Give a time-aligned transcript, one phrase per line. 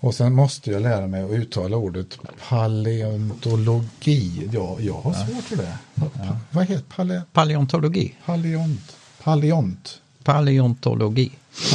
[0.00, 2.18] Och sen måste jag lära mig att uttala ordet
[2.48, 4.48] paleontologi.
[4.52, 5.78] Ja, jag har svårt för det.
[5.94, 6.36] Ja.
[6.50, 8.14] Vad heter pale, Paleontologi.
[8.26, 8.96] paleont?
[9.22, 10.00] Paleont.
[10.24, 11.30] Paleontologi.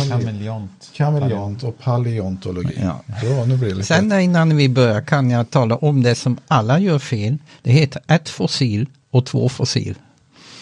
[0.09, 0.89] Kameleont.
[0.93, 2.79] Kameleont och paleontologi.
[2.81, 3.01] Ja.
[3.23, 3.87] Ja, nu blir det lite...
[3.87, 7.37] Sen innan vi börjar kan jag tala om det som alla gör fel.
[7.61, 9.95] Det heter ett fossil och två fossil.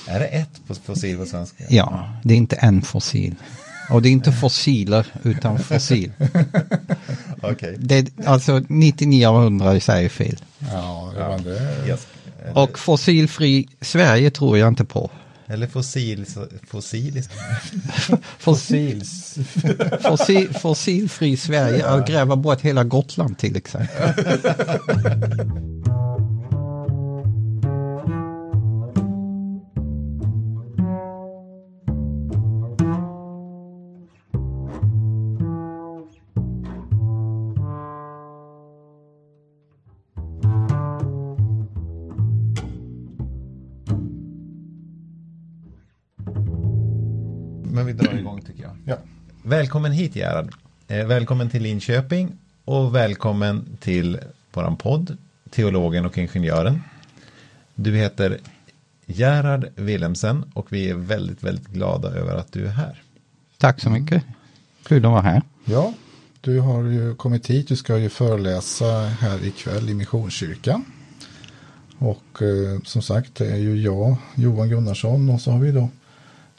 [0.07, 1.63] Är det ett fossil på svenska?
[1.69, 3.35] Ja, det är inte en fossil.
[3.89, 6.11] Och det är inte fossiler utan fossil.
[7.41, 7.75] Okej.
[7.77, 10.37] Det, alltså 99 av 100 säger fel.
[10.71, 11.87] Ja, det var det.
[11.87, 12.07] Yes.
[12.53, 15.11] Och fossilfri Sverige tror jag inte på.
[15.47, 16.25] Eller fossil,
[16.67, 17.23] fossil.
[18.39, 19.37] Fossils.
[20.01, 24.13] Fossil, fossilfri Sverige, att gräva bort hela Gotland till exempel.
[49.63, 50.53] Välkommen hit Gerhard.
[50.87, 52.31] Eh, välkommen till Linköping
[52.65, 54.19] och välkommen till
[54.53, 55.17] våran podd
[55.49, 56.81] Teologen och Ingenjören.
[57.75, 58.39] Du heter
[59.05, 63.01] Gerhard Wilhelmsen och vi är väldigt, väldigt glada över att du är här.
[63.57, 64.23] Tack så mycket.
[64.83, 65.41] Kul att vara här.
[65.65, 65.93] ja,
[66.41, 67.67] du har ju kommit hit.
[67.67, 70.85] Du ska ju föreläsa här ikväll i Missionskyrkan.
[71.97, 75.89] Och eh, som sagt, det är ju jag, Johan Gunnarsson och så har vi då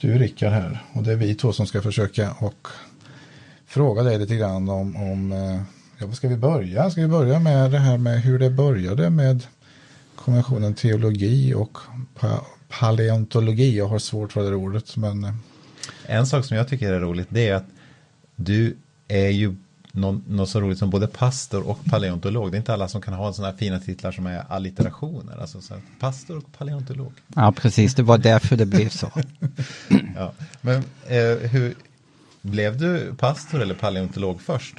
[0.00, 0.82] du Rickard här.
[0.92, 2.68] Och det är vi två som ska försöka och
[3.74, 5.60] fråga dig lite grann om, om eh,
[5.98, 6.90] ja, vad ska vi börja?
[6.90, 9.46] Ska vi börja med det här med hur det började med
[10.16, 11.78] konventionen teologi och
[12.20, 13.76] pa paleontologi.
[13.78, 15.34] Jag har svårt för det där ordet, men eh,
[16.06, 17.66] En sak som jag tycker är roligt det är att
[18.36, 18.76] du
[19.08, 19.56] är ju
[19.92, 22.50] nå- något så roligt som både pastor och paleontolog.
[22.50, 25.40] Det är inte alla som kan ha sådana här fina titlar som är allitterationer.
[25.40, 27.12] Alltså så här, pastor och paleontolog.
[27.34, 27.94] Ja, precis.
[27.94, 29.10] Det var därför det blev så.
[30.16, 30.32] Ja.
[30.60, 30.76] Men
[31.06, 31.74] eh, hur
[32.44, 34.74] blev du pastor eller paleontolog först?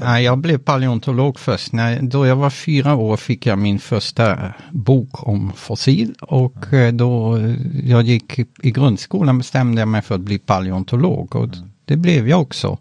[0.00, 1.72] Nej, jag blev paleontolog först.
[1.72, 6.92] När, då jag var fyra år fick jag min första bok om fossil och eh,
[6.92, 7.38] då
[7.84, 11.48] jag gick i grundskolan bestämde jag mig för att bli paleontolog och
[11.84, 12.78] det blev jag också.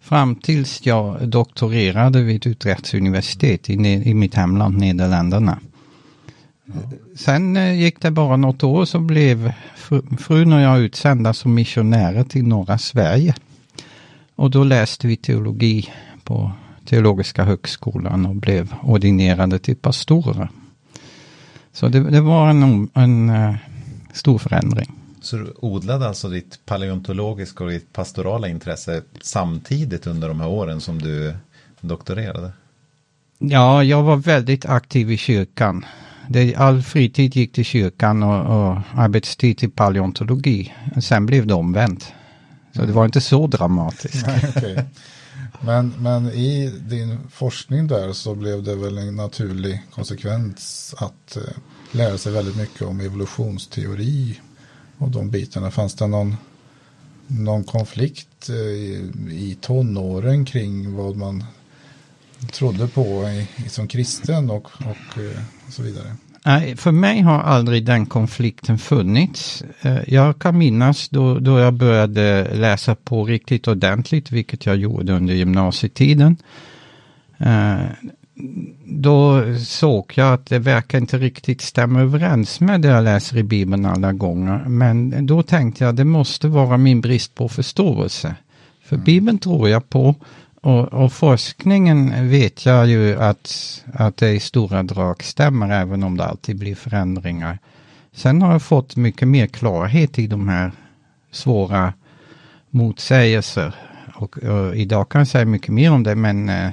[0.00, 5.58] Fram tills jag doktorerade vid Utrechts universitet i, i mitt hemland Nederländerna.
[7.16, 11.54] Sen eh, gick det bara något år så blev fru- frun och jag utsända som
[11.54, 13.34] missionärer till norra Sverige.
[14.34, 15.88] Och då läste vi teologi
[16.24, 16.52] på
[16.84, 20.48] Teologiska högskolan och blev ordinerade till pastorer.
[21.72, 23.54] Så det, det var en, en eh,
[24.12, 24.92] stor förändring.
[25.20, 30.80] Så du odlade alltså ditt paleontologiska och ditt pastorala intresse samtidigt under de här åren
[30.80, 31.34] som du
[31.80, 32.52] doktorerade?
[33.38, 35.84] Ja, jag var väldigt aktiv i kyrkan.
[36.28, 40.74] Det, all fritid gick till kyrkan och, och arbetstid till paleontologi.
[41.02, 42.12] Sen blev det omvänt.
[42.76, 44.26] Så det var inte så dramatiskt.
[44.26, 44.84] Nej, okay.
[45.60, 51.42] Men, men i din forskning där så blev det väl en naturlig konsekvens att eh,
[51.92, 54.40] lära sig väldigt mycket om evolutionsteori
[54.98, 55.70] och de bitarna.
[55.70, 56.36] Fanns det någon,
[57.26, 58.56] någon konflikt eh,
[59.34, 61.44] i tonåren kring vad man
[62.52, 66.16] trodde på i, som kristen och, och, eh, och så vidare?
[66.46, 69.64] Nej, för mig har aldrig den konflikten funnits.
[69.82, 75.12] Eh, Jag kan minnas då, då jag började läsa på riktigt ordentligt, vilket jag gjorde
[75.12, 76.36] under gymnasietiden.
[77.38, 77.76] Eh,
[78.84, 83.42] Då såg jag att det verkar inte riktigt stämma överens med det jag läser i
[83.42, 84.64] Bibeln alla gånger.
[84.68, 88.34] Men då tänkte jag det måste vara min brist på förståelse.
[88.84, 90.14] För Bibeln tror jag på
[90.68, 96.16] och, och forskningen vet jag ju att, att det i stora drag stämmer även om
[96.16, 97.58] det alltid blir förändringar.
[98.12, 100.72] Sen har jag fått mycket mer klarhet i de här
[101.30, 101.92] svåra
[102.70, 103.74] motsägelser.
[104.14, 106.70] Och, och idag kan jag säga mycket mer om det men eh,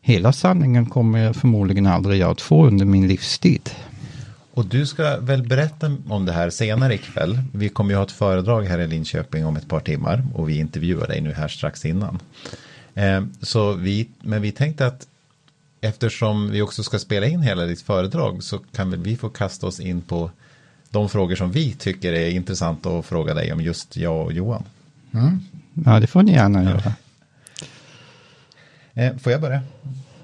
[0.00, 3.70] hela sanningen kommer jag förmodligen aldrig att få under min livstid.
[4.54, 7.38] Och du ska väl berätta om det här senare ikväll.
[7.52, 10.58] Vi kommer ju ha ett föredrag här i Linköping om ett par timmar och vi
[10.58, 12.18] intervjuar dig nu här strax innan.
[13.00, 15.06] Eh, så vi, men vi tänkte att
[15.80, 19.66] eftersom vi också ska spela in hela ditt föredrag så kan väl vi få kasta
[19.66, 20.30] oss in på
[20.90, 24.64] de frågor som vi tycker är intressanta att fråga dig om just jag och Johan.
[25.84, 26.92] Ja, det får ni gärna göra.
[28.94, 29.62] Eh, får jag börja?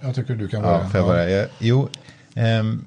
[0.01, 0.83] Jag tycker du kan börja.
[0.83, 1.47] Ja, får jag börja?
[1.59, 1.89] Jo,
[2.35, 2.85] ehm,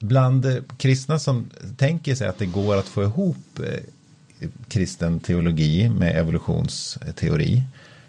[0.00, 6.16] bland kristna som tänker sig att det går att få ihop eh, kristen teologi med
[6.16, 7.62] evolutionsteori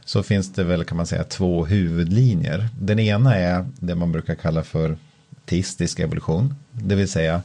[0.08, 2.70] så finns det väl kan man säga två huvudlinjer.
[2.80, 4.98] Den ena är det man brukar kalla för
[5.46, 7.42] teistisk evolution, det vill säga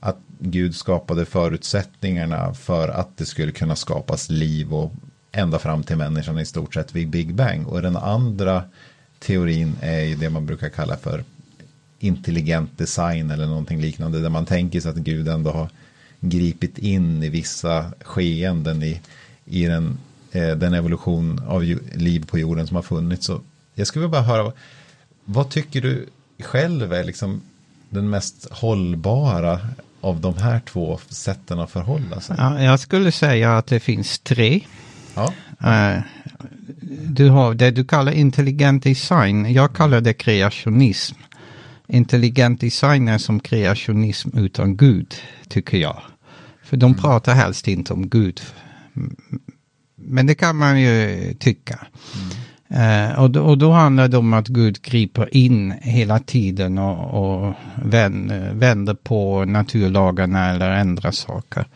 [0.00, 4.92] att Gud skapade förutsättningarna för att det skulle kunna skapas liv och
[5.32, 7.66] ända fram till människan i stort sett vid Big Bang.
[7.66, 8.64] Och den andra
[9.18, 11.24] teorin är ju det man brukar kalla för
[11.98, 15.68] intelligent design eller någonting liknande där man tänker sig att Gud ändå har
[16.20, 19.00] gripit in i vissa skeenden i,
[19.44, 19.98] i den,
[20.32, 21.62] den evolution av
[21.94, 23.26] liv på jorden som har funnits.
[23.26, 23.40] Så
[23.74, 24.52] jag skulle bara höra,
[25.24, 26.08] vad tycker du
[26.42, 27.42] själv är liksom
[27.88, 29.60] den mest hållbara
[30.00, 32.36] av de här två sätten att förhålla sig?
[32.38, 34.60] Ja, jag skulle säga att det finns tre.
[35.14, 35.32] Ja.
[35.64, 36.02] Uh,
[37.02, 39.52] du har det du kallar intelligent design.
[39.52, 41.16] Jag kallar det kreationism.
[41.86, 45.14] Intelligent design är som kreationism utan Gud,
[45.48, 46.02] tycker jag.
[46.64, 47.02] För de mm.
[47.02, 48.40] pratar helst inte om Gud.
[50.04, 51.78] Men det kan man ju tycka.
[52.14, 52.30] Mm.
[52.74, 57.44] Eh, och, då, och då handlar det om att Gud griper in hela tiden och,
[57.44, 57.54] och
[57.84, 61.66] vänder, på naturlagarna eller ändrar saker.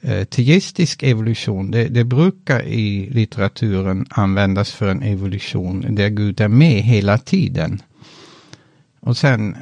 [0.00, 6.48] Eh, teistisk evolution, det, det, brukar i litteraturen användas för en evolution där Gud är
[6.48, 7.82] med hela tiden.
[9.00, 9.56] Och sen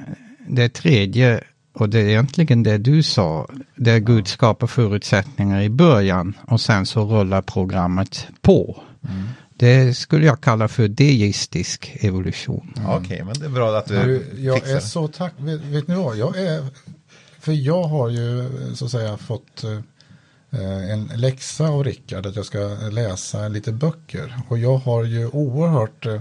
[0.49, 1.41] det tredje,
[1.75, 6.87] och det är egentligen det du sa, där Gud skapar förutsättningar i början och sen
[6.87, 8.82] så rullar programmet på.
[9.09, 9.25] Mm.
[9.56, 12.73] Det skulle jag kalla för deistisk evolution.
[12.76, 12.91] Mm.
[12.91, 14.76] Okej, okay, men det är bra att du Jag fixar.
[14.76, 16.67] är så tack, vet, vet ni vad, jag är,
[17.41, 22.47] för jag har ju så att säga fått eh, en läxa av Rickard att jag
[22.47, 22.59] ska
[22.91, 26.20] läsa lite böcker och jag har ju oerhört eh,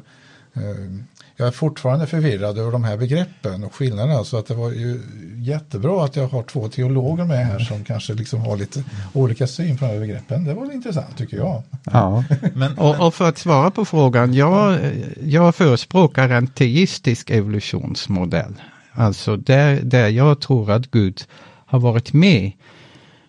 [1.36, 5.02] jag är fortfarande förvirrad över de här begreppen och skillnaderna så att det var ju
[5.38, 8.84] jättebra att jag har två teologer med här som kanske liksom har lite
[9.14, 10.44] olika syn på de här begreppen.
[10.44, 11.64] Det var intressant tycker jag.
[11.84, 14.80] Ja, men, och, och, för att svara på frågan, jag,
[15.24, 18.54] jag förespråkar en teistisk evolutionsmodell.
[18.92, 21.22] Alltså där, där jag tror att Gud
[21.66, 22.52] har varit med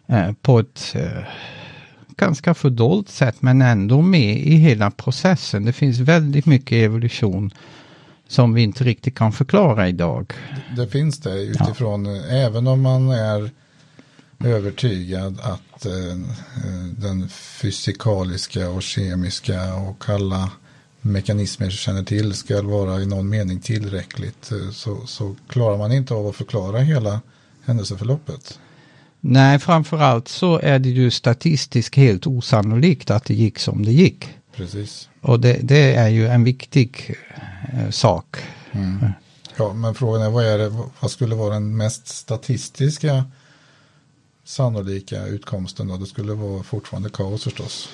[0.07, 1.25] eh, på ett eh,
[2.17, 5.65] ganska fördolt sätt men ändå med i hela processen.
[5.65, 7.51] Det finns väldigt mycket evolution
[8.29, 10.33] som vi inte riktigt kan förklara idag.
[10.77, 12.23] Det, finns det utifrån, ja.
[12.27, 13.51] även om man är
[14.45, 16.17] övertygad att eh,
[16.99, 20.51] den fysikaliska och kemiska och alla
[21.01, 25.93] mekanismer som känner till ska vara i någon mening tillräckligt eh, så, så klarar man
[25.93, 27.21] inte av att förklara hela
[27.65, 28.59] händelseförloppet.
[29.21, 34.29] Nej, framförallt så är det ju statistiskt helt osannolikt att det gick som det gick.
[34.57, 35.09] Precis.
[35.21, 37.17] Och det, det är ju en viktig
[37.73, 38.37] eh, sak.
[38.73, 39.13] Mm.
[39.57, 43.25] Ja, men frågan är vad, är det, vad skulle vara den mest statistiska
[44.45, 45.97] sannolika utkomsten då?
[45.97, 47.89] Det skulle vara fortfarande kaos förstås.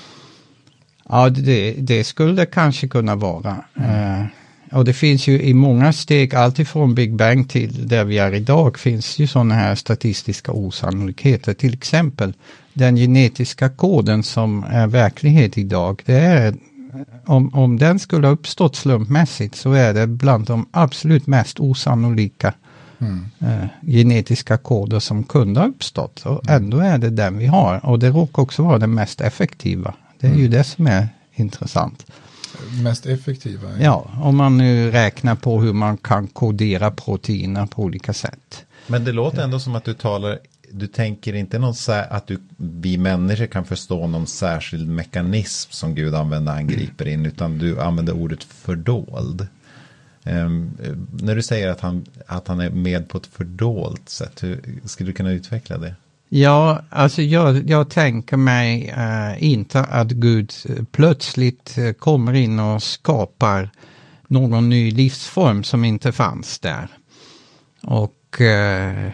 [1.09, 3.65] Ja, det, det skulle det kanske kunna vara.
[3.75, 4.21] Mm.
[4.21, 4.27] Eh,
[4.73, 8.79] och det finns ju i många steg, alltifrån Big Bang till där vi är idag,
[8.79, 11.55] finns ju sådana här statistiska osannolikheter.
[11.55, 12.33] Till exempel
[12.73, 16.03] den genetiska koden som är verklighet idag.
[16.07, 16.55] Det är,
[17.27, 22.55] om, om den skulle ha uppstått slumpmässigt så är det bland de absolut mest osannolika
[22.99, 23.25] mm.
[23.39, 26.27] eh, genetiska koder som kunde ha uppstått.
[26.27, 26.63] Och mm.
[26.63, 27.87] ändå är det den vi har.
[27.87, 29.95] Och det råkar också vara den mest effektiva.
[30.19, 30.43] Det är mm.
[30.43, 32.07] ju det som är intressant
[32.83, 33.69] mest effektiva.
[33.81, 38.65] Ja, om man nu räknar på hur man kan kodera proteiner på olika sätt.
[38.87, 40.39] Men det låter ändå som att du talar,
[40.73, 46.15] du tänker inte någon att du, vi människor kan förstå någon särskild mekanism som Gud
[46.15, 49.47] använder han griper in, utan du använder ordet fördold.
[50.25, 50.71] Um,
[51.23, 55.11] när du säger att han, att han är med på ett fördolt sätt, hur, skulle
[55.11, 55.95] du kunna utveckla det?
[56.29, 60.53] Ja, alltså jag, jag tänker mig uh, inte att Gud
[60.93, 63.71] plötsligt uh, kommer in och skapar
[64.27, 66.89] någon ny livsform som inte fanns där.
[67.83, 69.11] Och uh,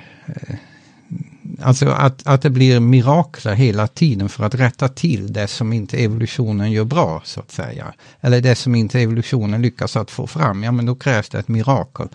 [1.63, 5.97] alltså att, att det blir mirakler hela tiden för att rätta till det som inte
[5.97, 7.95] evolutionen gör bra så att säga.
[8.21, 11.49] Eller det som inte evolutionen lyckas att få fram, ja men då krävs det ett
[11.49, 12.09] mirakel.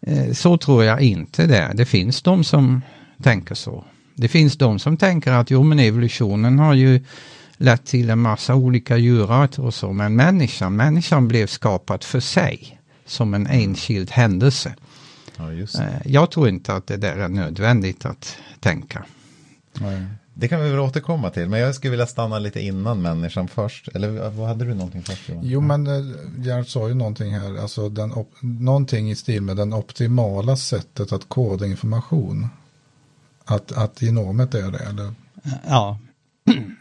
[0.00, 1.72] Eh, så tror jag inte det.
[1.74, 2.82] Det finns de som
[3.22, 3.84] tänker så.
[4.14, 7.04] Det finns de som tänker att jo men evolutionen har ju
[7.56, 12.80] lett till en massa olika djurarter och så, men människan, människan blev skapad för sig
[13.06, 14.74] som en enskild händelse.
[15.38, 19.04] Ja, eh, Jag tror inte att det där är nödvändigt att tänka.
[19.80, 20.06] Nej.
[20.34, 23.88] Det kan vi väl återkomma till, men jag skulle vilja stanna lite innan människan först.
[23.88, 25.28] Eller vad hade du någonting först?
[25.28, 25.40] Johan?
[25.44, 29.74] Jo, men eh, Gerd sa ju någonting här, alltså den någonting i stil med den
[29.74, 32.48] optimala sättet att koda information.
[33.44, 34.78] Att, att genomet är det?
[34.78, 35.14] Eller?
[35.66, 35.98] Ja,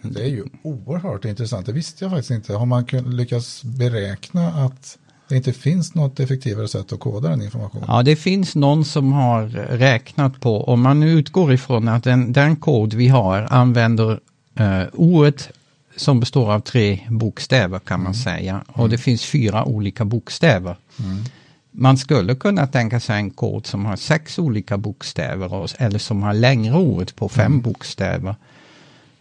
[0.02, 1.66] Det är ju oerhört intressant.
[1.66, 2.54] Det visste jag faktiskt inte.
[2.54, 4.98] Har man lyckats beräkna att
[5.30, 7.86] det inte finns något effektivare sätt att koda den informationen?
[7.88, 12.56] Ja, det finns någon som har räknat på, om man utgår ifrån att den, den
[12.56, 14.20] kod vi har använder
[14.56, 15.50] eh, ordet
[15.96, 18.24] som består av tre bokstäver kan man mm.
[18.24, 18.64] säga.
[18.68, 18.92] Och mm.
[18.92, 20.76] det finns fyra olika bokstäver.
[21.00, 21.24] Mm.
[21.72, 26.34] Man skulle kunna tänka sig en kod som har sex olika bokstäver eller som har
[26.34, 27.62] längre ord på fem mm.
[27.62, 28.36] bokstäver.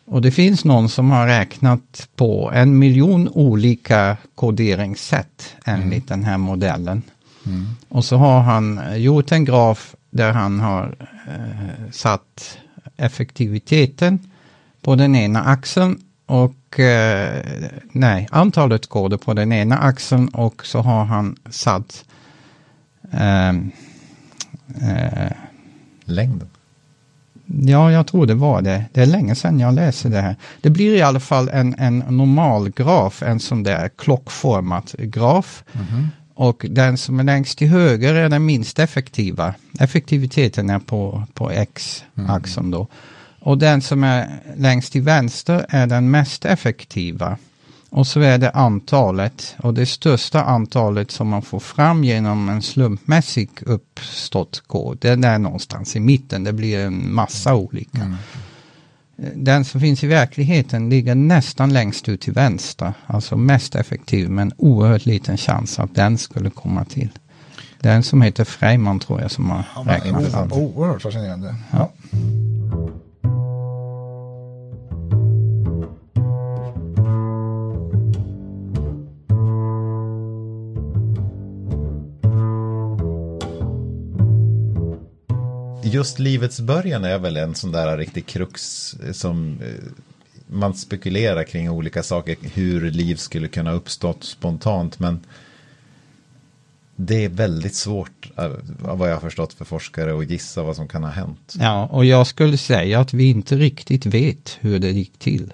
[0.07, 6.21] Och det finns någon som har räknat på en miljon olika koderingssätt enligt mm.
[6.21, 7.03] den här modellen.
[7.47, 7.67] Mm.
[7.89, 10.97] Och så har han gjort en graf där han har
[11.27, 12.59] eh, satt
[12.97, 14.19] effektiviteten
[14.83, 17.45] på den ena axeln och eh,
[17.93, 22.05] nej, antalet koder på den ena axeln och så har han satt
[23.13, 25.33] eh, eh,
[26.05, 26.49] längden.
[27.47, 28.85] Ja, jag tror det var det.
[28.93, 30.37] Det är länge sedan jag läste det här.
[30.61, 35.65] Det blir i alla fall en, en normal graf, en sån där klockformat graf.
[35.73, 36.09] Mm -hmm.
[36.35, 39.55] Och den som är längst till höger är den minst effektiva.
[39.81, 42.87] Effektiviteten är på, på x-axeln då.
[43.41, 47.39] Och den som är längst till vänster är den mest effektiva.
[47.91, 52.63] Och så är det antalet och det största antalet som man får fram genom en
[52.63, 54.99] slumpmässig uppstått kod.
[55.01, 57.99] Den är någonstans i mitten, det blir en massa olika.
[57.99, 58.17] Mm.
[59.35, 64.53] Den som finns i verkligheten ligger nästan längst ut till vänster, alltså mest effektiv men
[64.57, 67.11] oerhört liten chans att den skulle komma till.
[67.81, 70.53] Den som heter Freiman tror jag som har ja, räknat fram.
[70.53, 71.55] Oerhört fascinerande.
[71.71, 71.93] Ja.
[85.97, 89.85] Just livets början är väl en sån där riktig krux eh, som eh,
[90.47, 95.21] man spekulerar kring olika saker, hur liv skulle kunna uppstått spontant, men
[96.97, 100.89] det är väldigt svårt, eh, vad jag har förstått för forskare, att gissa vad som
[100.89, 101.55] kan ha hänt.
[101.59, 105.53] Ja, och jag skulle säga att vi inte riktigt vet hur det gick till.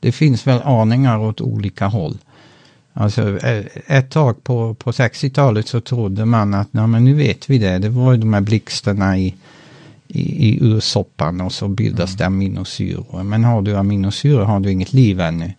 [0.00, 2.18] Det finns väl aningar åt olika håll.
[2.92, 3.38] Alltså
[3.86, 7.78] ett tag på, på 60-talet så trodde man att nej, men nu vet vi det.
[7.78, 9.34] Det var ju de här blixtarna i
[10.10, 12.18] i, i ursoppan och så bildas mm.
[12.18, 13.22] det aminosyror.
[13.22, 15.52] Men har du aminosyror har du inget liv ännu.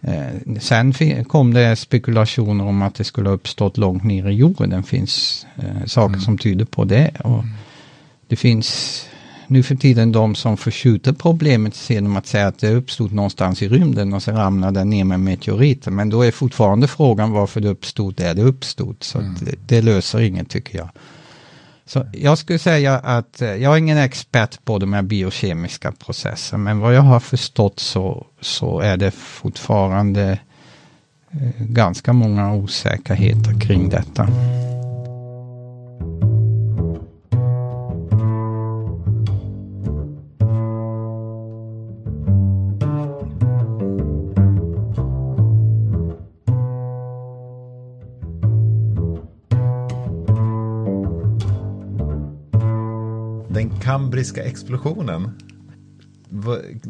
[0.00, 4.70] Eh, sen kom det spekulationer om att det skulle ha uppstått långt ner i jorden.
[4.70, 6.20] Det finns eh, saker mm.
[6.20, 7.10] som tyder på det.
[7.24, 7.50] Och mm.
[8.28, 9.02] Det finns
[9.46, 13.68] nu för tiden de som förskjuter problemet genom att säga att det uppstod någonstans i
[13.68, 15.90] rymden och sen ramlade ner med meteoriter.
[15.90, 18.96] Men då är fortfarande frågan varför det uppstod där det uppstod.
[19.00, 19.34] Så mm.
[19.40, 20.88] det, det löser inget tycker jag.
[21.90, 26.64] Så jag skulle säga att eh, jag är ingen expert på de här biokemiska processerna,
[26.64, 30.38] men vad jag har förstått så, så är det fortfarande
[31.30, 34.28] eh, ganska många osäkerheter kring detta.
[53.90, 55.30] Kambriska explosionen.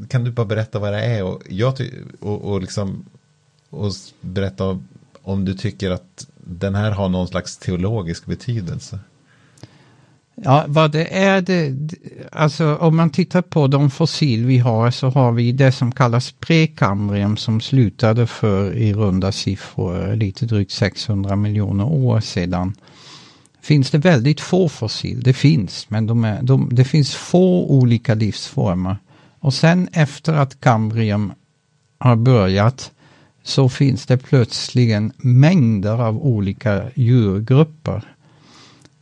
[0.08, 1.74] Kan du bara berätta vad det är och, jag
[2.20, 3.04] och, och, liksom,
[3.70, 4.80] och berätta
[5.22, 8.98] om du tycker att den här har någon slags teologisk betydelse?
[10.34, 11.74] Ja, vad det är det,
[12.32, 16.32] alltså om man tittar på de fossil vi har så har vi det som kallas
[16.32, 22.74] prekambrium som slutade för i runda siffror lite drygt 600 miljoner år sedan
[23.62, 25.22] finns det väldigt få fossil.
[25.22, 28.96] Det finns, men de är, de, det finns få olika livsformer.
[29.40, 31.32] Och sen efter att kambrium
[31.98, 32.90] har börjat
[33.42, 38.02] så finns det plötsligen mängder av olika djurgrupper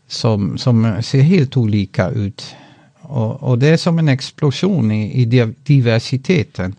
[0.09, 2.55] som, som ser helt olika ut.
[3.01, 6.75] Och, och det är som en explosion i, i diversiteten.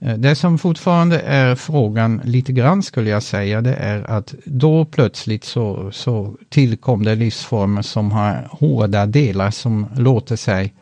[0.00, 4.84] Eh, det som fortfarande är frågan lite grann skulle jag säga det är att då
[4.84, 10.74] plötsligt så, så tillkom det livsformer som har hårda delar som låter sig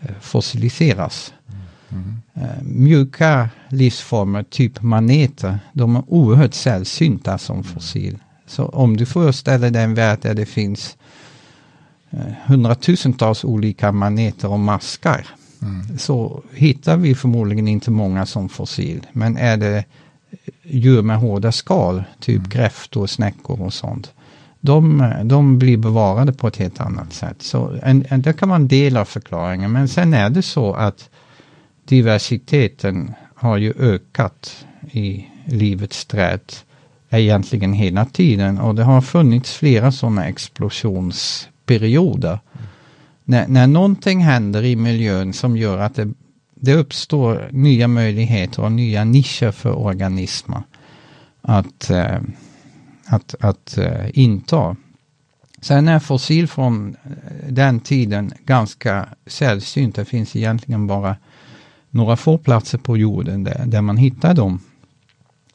[0.00, 1.34] eh, fossiliseras.
[1.88, 2.16] Mm.
[2.62, 8.18] Mjuka livsformer, typ maneter, de är oerhört sällsynta som fossil.
[8.46, 10.96] Så om du föreställer dig en värld där det finns
[12.46, 15.26] hundratusentals olika maneter och maskar
[15.62, 15.98] Mm.
[15.98, 19.06] Så hittar vi förmodligen inte många som fossil.
[19.12, 19.84] Men är det
[20.62, 22.50] djur med hårda skal, typ mm.
[22.50, 24.12] kräftor, snäckor och sånt.
[24.60, 27.42] De, de blir bevarade på ett helt annat sätt.
[27.42, 29.72] Så en, en, det kan vara en del av förklaringen.
[29.72, 31.10] Men sen är det så att
[31.84, 36.40] diversiteten har ju ökat i livets träd
[37.10, 42.38] egentligen hela tiden och det har funnits flera sådana explosionsperioder.
[43.24, 46.12] När, när någonting händer i miljön som gör att det,
[46.54, 50.62] det uppstår nya möjligheter och nya nischer för organismer
[51.42, 52.20] att, eh,
[53.06, 54.76] att, att eh, inta.
[55.60, 59.94] Sen är fossil från eh, den tiden ganska sällsynt.
[59.94, 61.16] Det finns egentligen bara
[61.90, 64.60] några få platser på jorden där, där man hittar dem.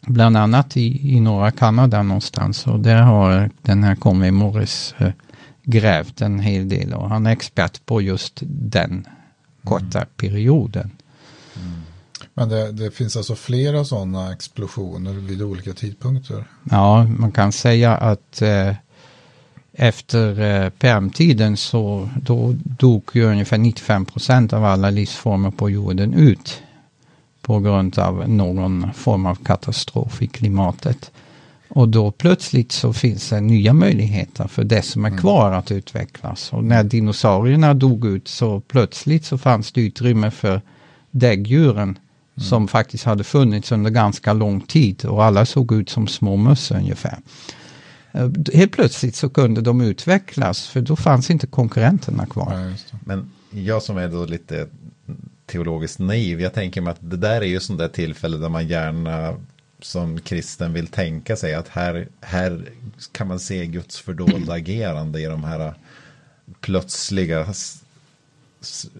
[0.02, 5.12] Bland annat i, i norra Kanada någonstans och där har den här Conway Morris eh,
[5.68, 9.08] grävt en hel del och han är expert på just den
[9.64, 10.10] korta mm.
[10.18, 10.92] perioden.
[11.56, 11.82] Mm.
[12.34, 16.46] Men det, det, finns alltså flera sådana explosioner vid olika tidpunkter?
[16.64, 18.74] Ja, man kan säga att eh,
[19.74, 26.14] efter eh, PM-tiden så då dog ju ungefär 95 procent av alla livsformer på jorden
[26.14, 26.62] ut
[27.42, 31.12] på grund av någon form av katastrof i klimatet.
[31.70, 35.20] Och då plötsligt så finns det nya möjligheter för det som är mm.
[35.20, 36.54] kvar att utvecklas.
[36.54, 40.62] Och när dinosaurierna dog ut så plötsligt så fanns det utrymme för
[41.12, 42.00] däggdjuren mm.
[42.36, 46.72] som faktiskt hade funnits under ganska lång tid och alla såg ut som små möss
[46.72, 47.18] ungefär.
[48.12, 52.76] Eh, helt plötsligt så kunde de utvecklas för då fanns inte konkurrenterna kvar.
[52.92, 54.68] Ja, Men jag som är då lite
[55.46, 58.68] teologiskt naiv, jag tänker mig att det där är ju sånt där tillfälle där man
[58.68, 59.34] gärna
[59.82, 62.70] som kristen vill tänka sig att här, här
[63.12, 65.74] kan man se Guds fördolda agerande i de här
[66.62, 67.46] plötsliga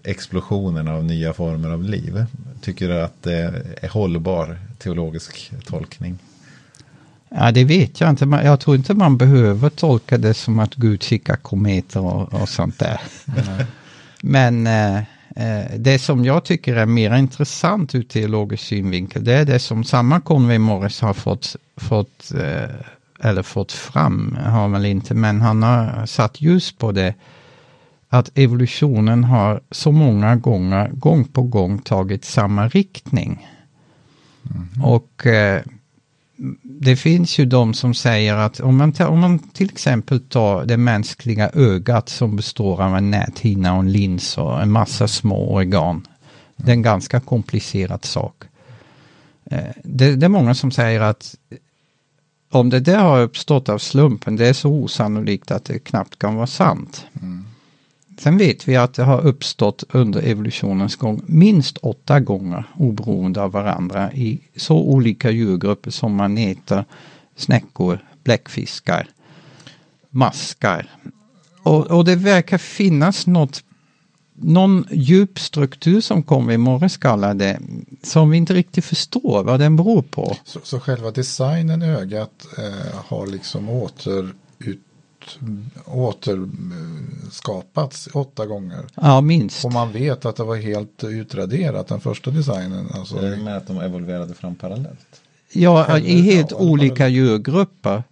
[0.04, 2.24] explosionerna av nya former av liv.
[2.60, 6.18] Tycker du att det är hållbar teologisk tolkning?
[7.28, 8.24] Ja, det vet jag inte.
[8.44, 12.78] Jag tror inte man behöver tolka det som att Gud skickar kometer och, och sånt
[12.78, 13.00] där.
[14.20, 15.02] Men eh,
[15.78, 20.20] det som jag tycker är mer intressant ur teologisk synvinkel, det är det som samma
[20.20, 22.74] Conway Morris har fått, fått eh,
[23.20, 27.14] eller fått fram, har väl inte, men han har satt ljus på det,
[28.08, 33.48] att evolutionen har så många gånger, gång på gång, tagit samma riktning.
[34.50, 34.84] Mm.
[34.84, 35.62] Och eh,
[36.62, 40.76] det finns ju de som säger att om man, om man till exempel tar det
[40.76, 46.06] mänskliga ögat som består av en näthinna och en lins och en massa små organ.
[46.56, 48.44] Det är en ganska komplicerad sak.
[49.50, 51.34] Eh, det, det är många som säger att
[52.50, 56.34] om det där har uppstått av slumpen, det är så osannolikt att det knappt kan
[56.34, 57.06] vara sant.
[57.22, 57.44] Mm.
[58.18, 63.52] Sen vet vi att det har uppstått under evolutionens gång minst åtta gånger oberoende av
[63.52, 66.84] varandra i så olika djurgrupper som maneter,
[67.36, 69.08] snäckor, bläckfiskar,
[70.10, 70.90] maskar.
[71.62, 73.62] Och, och det verkar finnas något
[74.40, 77.60] någon djup struktur som kommer i morgonskallade
[78.02, 80.36] som vi inte riktigt förstår vad den beror på.
[80.44, 83.68] Så, så själva designen ögat eh, har liksom
[85.84, 86.48] åter
[87.28, 88.84] återskapats åtta gånger.
[88.94, 89.64] Ja, minst.
[89.64, 92.88] Och man vet att det var helt utraderat, den första designen.
[92.94, 95.20] Alltså, är det med att de evolverade fram parallellt?
[95.52, 98.02] Ja, i helt ja, olika djurgrupper.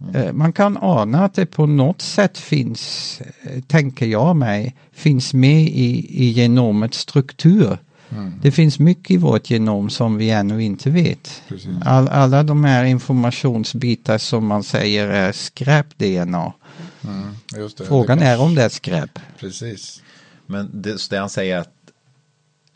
[0.00, 0.14] Mm.
[0.14, 5.34] Eh, man kan ana att det på något sätt finns, eh, tänker jag mig, finns
[5.34, 7.78] med i, i genomets struktur.
[8.10, 8.32] Mm.
[8.42, 11.42] Det finns mycket i vårt genom som vi ännu inte vet.
[11.84, 16.52] All, alla de här informationsbitar som man säger är skräp-DNA.
[17.04, 17.34] Mm,
[17.86, 19.18] Frågan är om det är skräp.
[19.38, 20.02] Precis.
[20.46, 21.72] Men det, det han säger att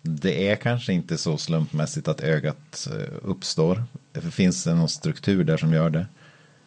[0.02, 3.84] det är kanske inte så slumpmässigt att ögat eh, uppstår.
[4.12, 6.06] Det finns det någon struktur där som gör det.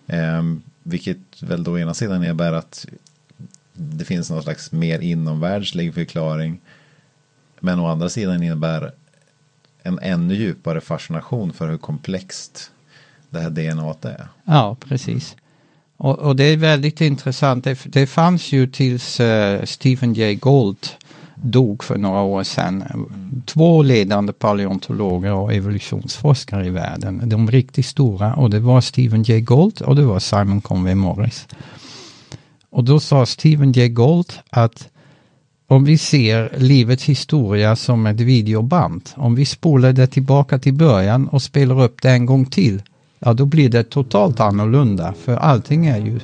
[0.08, 0.43] Eh,
[0.84, 2.86] vilket väl då ena sidan innebär att
[3.73, 6.60] det finns någon slags mer inomvärldslig förklaring.
[7.65, 8.91] Men å andra sidan innebär
[9.84, 12.71] en ännu djupare fascination för hur komplext
[13.30, 14.28] det här DNA är.
[14.45, 15.36] Ja, precis.
[15.97, 17.63] Och, och, det är väldigt intressant.
[17.63, 20.88] Det, det fanns ju tills uh, Stephen Jay Gould
[21.36, 22.84] dog för några år sedan.
[23.45, 27.30] Två ledande paleontologer och evolutionsforskare i världen.
[27.30, 31.47] De riktigt stora och det var Stephen Jay Gould och det var Simon Conway Morris.
[32.69, 34.89] Och då sa Stephen Jay Gould att
[35.67, 41.28] om vi ser livets historia som ett videoband, om vi spolar det tillbaka till början
[41.28, 42.82] och spelar upp det en gång till,
[43.19, 46.19] ja då blir det totalt annorlunda för allting är ju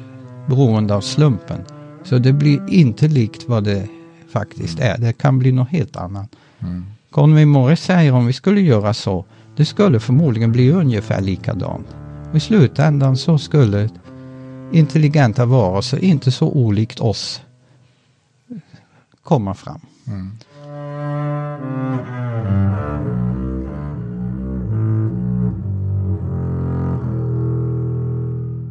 [0.48, 1.62] beroende av slumpen.
[2.04, 3.88] Så det blir inte likt vad det
[4.34, 4.98] faktiskt är.
[4.98, 6.30] Det kan bli något helt annat.
[6.60, 6.86] Mm.
[7.12, 9.26] Conway Morris säger om vi skulle göra så,
[9.56, 11.88] det skulle förmodligen bli ungefär likadant.
[12.30, 13.90] Och I slutändan så skulle
[14.72, 17.42] intelligenta varelser, inte så olikt oss,
[19.30, 19.82] komma fram.
[20.08, 20.38] Mm.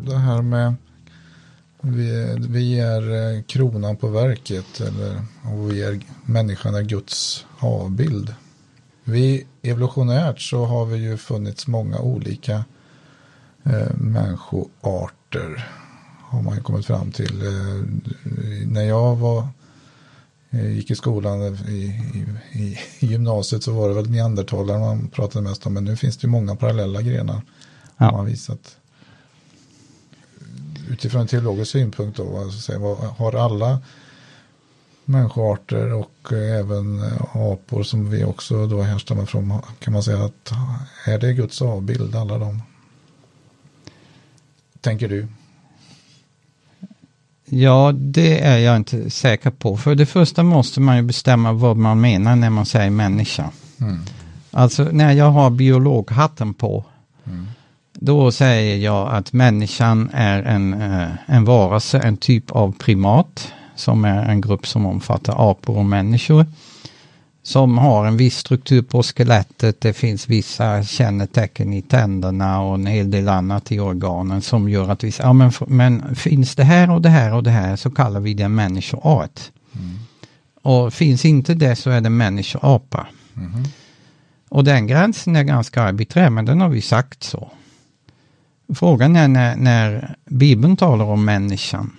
[0.07, 0.75] Det här med
[1.81, 8.35] vi vi är eh, kronan på verket eller och vi är, människan är Guds avbild.
[9.05, 12.65] Vi evolutionärt så har vi ju funnits många olika
[13.65, 15.69] eh, människoarter
[16.23, 17.47] har man kommit fram till.
[17.47, 17.85] Eh,
[18.67, 19.49] när jag var
[20.51, 21.73] gick i skolan i,
[22.53, 25.75] i, i, gymnasiet så var det väl neandertalare man pratade mest om.
[25.75, 27.43] Men nu finns det ju många parallella grenar.
[27.97, 28.13] Ja.
[28.13, 28.77] Man visat
[30.91, 32.73] utifrån en teologisk synpunkt då, alltså,
[33.17, 33.79] har alla
[35.05, 40.53] människoarter och även apor som vi också då härstammar från, kan man säga att
[41.05, 42.63] är det Guds avbild, alla de?
[44.81, 45.29] Tänker du?
[47.49, 49.77] Ja, det är jag inte säker på.
[49.77, 53.51] För det första måste man ju bestämma vad man menar när man säger människa.
[53.81, 53.99] Mm.
[54.51, 56.85] Alltså när jag har biologhatten på
[57.27, 57.47] mm.
[58.01, 64.05] Då säger jag att människan är en, eh, en varelse, en typ av primat, som
[64.05, 66.47] är en grupp som omfattar apor och människor.
[67.49, 72.87] Som har en viss struktur på skelettet, det finns vissa kännetecken i tänderna och en
[72.87, 76.91] hel del annat i organen som gör att vi ja men, men finns det här
[76.91, 79.41] och det här och det här så kallar vi det människoart.
[79.73, 79.99] Mm.
[80.63, 83.07] Och finns inte det så är det människoapa.
[83.37, 83.65] Mm.
[84.49, 87.51] Och den gränsen är ganska arbiträr, men den har vi sagt så.
[88.75, 91.97] Frågan är när, när Bibeln talar om människan,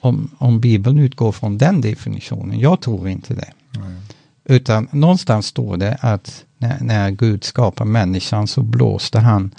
[0.00, 2.60] om, om Bibeln utgår från den definitionen.
[2.60, 3.52] Jag tror inte det.
[3.70, 4.13] Nej.
[4.44, 9.54] Utan någonstans står det att när, när, Gud skapar människan så blåste han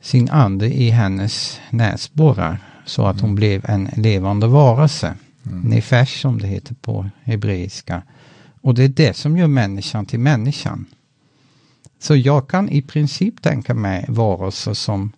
[0.00, 3.24] sin ande i hennes näsborrar så att mm.
[3.24, 5.14] hon blev en levande varelse.
[5.46, 5.60] Mm.
[5.60, 8.02] Nefesh som det heter på hebreiska.
[8.60, 10.86] Och det är det som gör människan till människan.
[11.98, 15.12] Så jag kan i princip tänka mig varelser som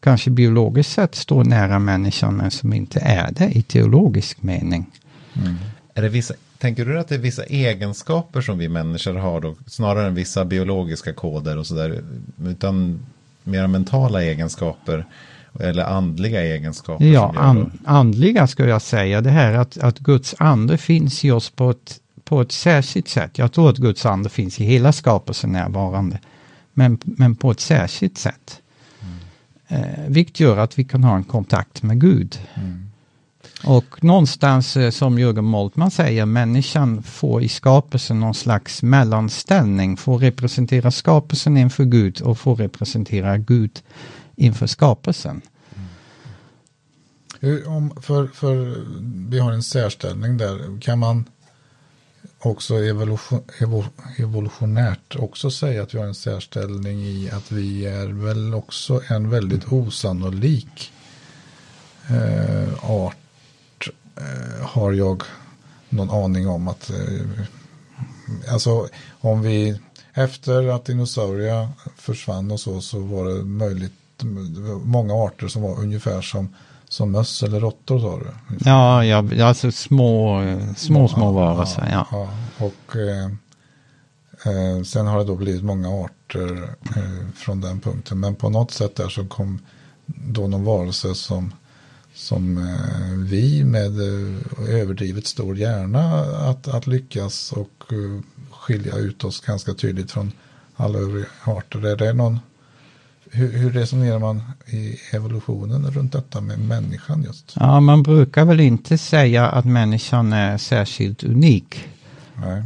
[0.00, 4.86] kanske biologiskt sett står nära människan men som inte är det i teologisk mening.
[5.34, 5.54] Mm.
[5.94, 9.54] Är det vissa, tänker du att det är vissa egenskaper som vi människor har då,
[9.66, 12.02] snarare än vissa biologiska koder och sådär,
[12.46, 13.06] utan
[13.44, 15.06] mera mentala egenskaper
[15.60, 17.04] eller andliga egenskaper?
[17.04, 19.20] Ja, an, andliga skulle jag säga.
[19.20, 23.38] Det här att, att Guds ande finns i oss på ett, på ett särskilt sätt.
[23.38, 26.18] Jag tror att Guds ande finns i hela skapelsen närvarande.
[26.72, 28.60] Men, men på ett särskilt sätt
[29.68, 32.38] eh, vilket gör att vi kan ha en kontakt med Gud.
[32.54, 32.91] Mm.
[33.64, 40.18] Och någonstans eh, som Jürgen Moltmann säger, människan får i skapelsen någon slags mellanställning, får
[40.18, 43.82] representera skapelsen inför Gud och får representera Gud
[44.36, 45.42] inför skapelsen.
[47.40, 47.66] Mm.
[47.66, 48.84] Om, för, för
[49.30, 51.24] vi har en särställning där, kan man
[52.38, 53.42] också evolution,
[54.16, 59.30] evolutionärt också säga att vi har en särställning i att vi är väl också en
[59.30, 60.92] väldigt osannolik
[62.10, 63.16] eh, art
[64.16, 65.22] eh, har jag
[65.88, 67.44] någon aning om att eh,
[68.52, 68.88] alltså
[69.20, 69.80] om vi
[70.14, 73.92] efter att dinosaurier försvann och så så var det möjligt
[74.84, 76.54] många arter som var ungefär som
[76.92, 78.58] som möss eller råttor sa du?
[78.64, 80.42] Ja, ja alltså små,
[80.76, 81.88] små, små varelser.
[81.92, 82.28] Ja, ja.
[82.58, 82.66] ja.
[82.66, 83.24] Och eh,
[84.44, 88.20] eh, sen har det då blivit många arter eh, från den punkten.
[88.20, 89.58] Men på något sätt där så kom
[90.06, 91.54] då någon varelse som,
[92.14, 98.20] som eh, vi med eh, överdrivet stor hjärna att, att lyckas och eh,
[98.50, 100.32] skilja ut oss ganska tydligt från
[100.76, 101.86] alla övriga arter.
[101.86, 102.38] Är det någon
[103.34, 107.52] hur, hur, resonerar man i evolutionen runt detta med människan just?
[107.56, 111.88] Ja, man brukar väl inte säga att människan är särskilt unik.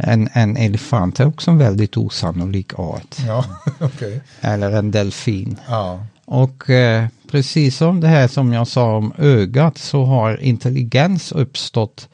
[0.03, 3.17] En, en elefant är också en väldigt osannolik art.
[3.27, 3.45] Ja,
[3.81, 4.21] okay.
[4.41, 5.57] Eller en delfin.
[5.69, 6.07] Ja.
[6.25, 12.09] Och eh, precis som det här som jag sa om ögat så har intelligens uppstått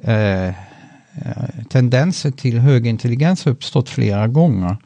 [0.00, 0.54] eh, eh,
[1.70, 4.76] tendenser till hög intelligens uppstått flera gånger.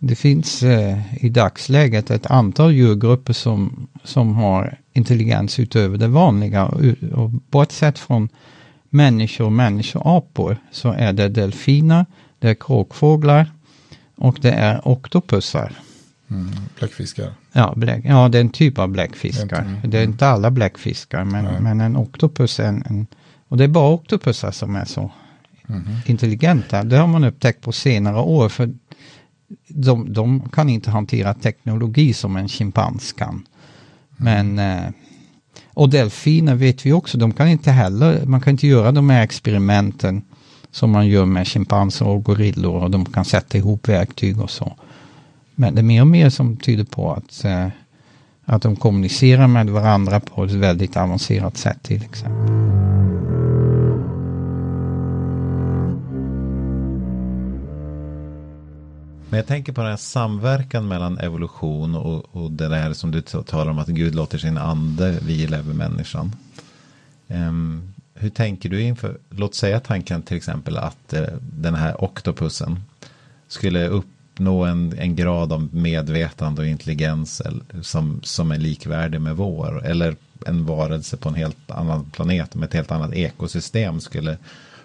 [0.00, 6.66] Det finns eh, i dagsläget ett antal djurgrupper som, som har intelligens utöver det vanliga.
[7.14, 8.28] Och bortsett från
[8.90, 12.06] människor och människoapor så är det delfiner,
[12.38, 13.50] det är kråkfåglar
[14.16, 15.72] och det är oktopusar.
[16.30, 17.32] Mm, bläckfiskar.
[17.58, 19.60] Ja, bläck, ja, det är en typ av bläckfiskar.
[19.60, 19.90] Mm.
[19.90, 23.06] Det är inte alla bläckfiskar, men, men en oktopus är en, en,
[23.48, 25.10] Och det är bara oktopusar som är så
[25.68, 25.84] mm.
[26.06, 26.84] intelligenta.
[26.84, 28.48] Det har man upptäckt på senare år.
[28.48, 28.74] För
[29.68, 33.46] de, de kan inte hantera teknologi som en schimpans kan.
[34.16, 34.90] Men eh,
[35.74, 39.22] och delfiner vet vi också, de kan inte heller, man kan inte göra de här
[39.22, 40.22] experimenten
[40.70, 44.76] som man gör med schimpanser och gorillor och de kan sätta ihop verktyg och så.
[45.60, 47.68] Men det är mer och mer som tyder på att, eh,
[48.44, 52.48] Att de kommunicerar med varandra på ett väldigt avancerat sätt till exempel.
[59.28, 63.22] Men jag tänker på den här samverkan mellan evolution och, och det där som du
[63.22, 66.32] talar om att Gud låter sin ande vila över människan.
[67.26, 72.80] Um, hur tänker du inför, låt säga tanken till exempel att uh, den här oktopusen
[73.48, 74.06] skulle upp
[74.38, 77.42] uppnå en, en grad av medvetande och intelligens
[77.82, 79.86] som, som är likvärdig med vår.
[79.86, 84.38] Eller en varelse på en helt annan planet med ett helt annat ekosystem skulle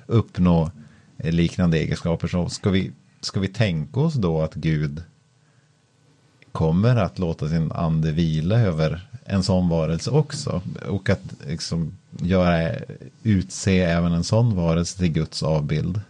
[0.08, 0.72] uppnå
[1.18, 2.28] eh, liknande egenskaper.
[2.28, 5.04] Så ska vi ska vi tänka oss då att Gud
[6.52, 10.62] kommer att låta sin ande vila över en sån varelse också.
[10.90, 12.72] Och att liksom göra,
[13.24, 16.02] utse även en sån varelse till Guds avbild.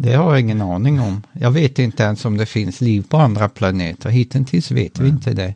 [0.00, 1.22] Det har jag ingen aning om.
[1.32, 4.10] Jag vet inte ens om det finns liv på andra planeter.
[4.10, 5.54] Hittills vet vi inte det.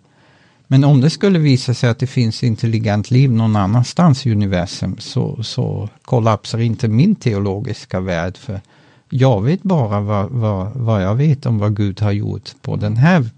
[0.67, 4.97] Men om det skulle visa sig att det finns intelligent liv någon annanstans i universum
[4.99, 8.37] så, så kollapsar inte min teologiska värld.
[8.37, 8.61] För
[9.11, 12.97] jag vet bara vad, vad, vad jag vet om vad Gud har gjort på den
[12.97, 13.31] här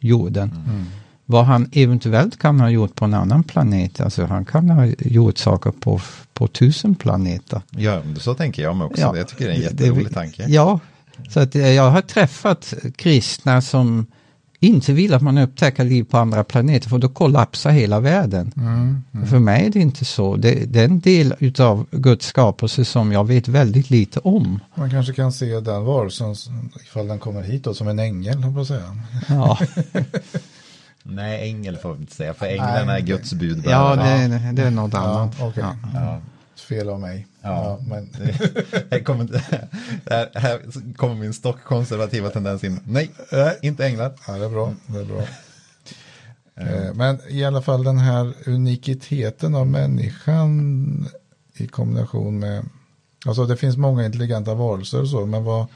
[0.00, 0.50] jorden.
[0.68, 0.84] Mm.
[1.32, 4.00] Vad han eventuellt kan ha gjort på en annan planet.
[4.00, 6.00] Alltså han kan ha gjort saker på,
[6.32, 7.62] på tusen planeter.
[7.70, 9.00] Ja, så tänker jag mig också.
[9.00, 10.44] Ja, jag tycker det är en jätterolig det, tanke.
[10.48, 10.80] Ja,
[11.28, 14.06] så att jag har träffat kristna som
[14.60, 18.52] inte vill att man upptäcker liv på andra planeter för då kollapsar hela världen.
[18.56, 19.26] Mm, mm.
[19.26, 20.36] För mig är det inte så.
[20.36, 24.60] Det, det är en del utav Guds skapelse som jag vet väldigt lite om.
[24.74, 26.34] Man kanske kan se den varelsen
[26.84, 28.96] ifall den kommer hit då, som en ängel, på säga.
[29.28, 29.58] Ja.
[31.02, 33.98] Nej, ängel får vi inte säga, för änglarna är Guds budbärare.
[33.98, 35.36] Ja, det, är, det är något annat.
[35.38, 35.64] Ja, okay.
[35.94, 36.20] ja
[36.62, 37.26] fel av mig.
[37.40, 38.10] Ja, ja men...
[38.90, 39.42] här, kommer,
[40.10, 42.80] här, här kommer min stockkonservativa tendens in.
[42.84, 43.10] Nej,
[43.62, 44.12] inte änglar.
[44.26, 44.74] Ja, det är bra.
[44.86, 45.22] Det är bra.
[46.54, 46.96] Mm.
[46.96, 51.08] Men i alla fall den här unikiteten av människan
[51.54, 52.64] i kombination med,
[53.26, 55.66] alltså det finns många intelligenta varelser och så, men vad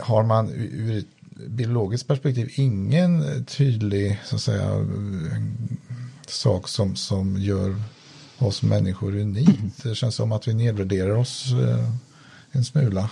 [0.00, 1.13] har man ur ett
[1.48, 4.86] biologiskt perspektiv ingen tydlig så att säga
[6.26, 7.76] sak som, som gör
[8.38, 9.82] oss människor unikt.
[9.82, 11.90] Det känns som att vi nedvärderar oss eh,
[12.52, 13.08] en smula.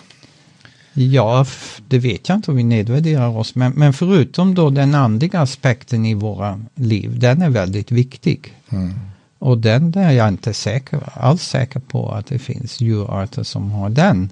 [0.92, 1.46] Ja,
[1.88, 6.06] det vet jag inte om vi nedvärderar oss, men, men förutom då den andliga aspekten
[6.06, 8.56] i våra liv, den är väldigt viktig.
[8.68, 8.94] Mm.
[9.38, 13.90] Och den är jag inte säker, alls säker på att det finns djurarter som har
[13.90, 14.30] den.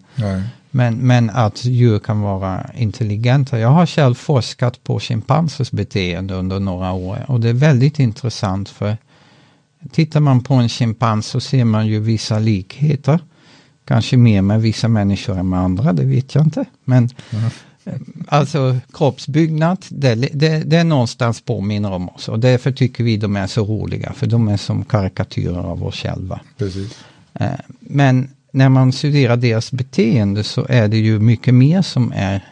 [0.71, 3.59] Men, men att djur kan vara intelligenta.
[3.59, 8.69] Jag har själv forskat på schimpansers beteende under några år och det är väldigt intressant
[8.69, 8.97] för
[9.93, 13.21] Tittar man på en schimpans så ser man ju vissa likheter.
[13.85, 16.65] Kanske mer med vissa människor än med andra, det vet jag inte.
[16.85, 17.51] Men mm.
[18.29, 22.29] alltså kroppsbyggnad, det, det, det någonstans påminner om oss.
[22.29, 25.97] Och därför tycker vi de är så roliga, för de är som karikatyrer av oss
[25.97, 26.41] själva.
[26.57, 26.99] Precis.
[27.35, 32.45] Eh, men när man studerar deras beteende så är det ju mycket mer som är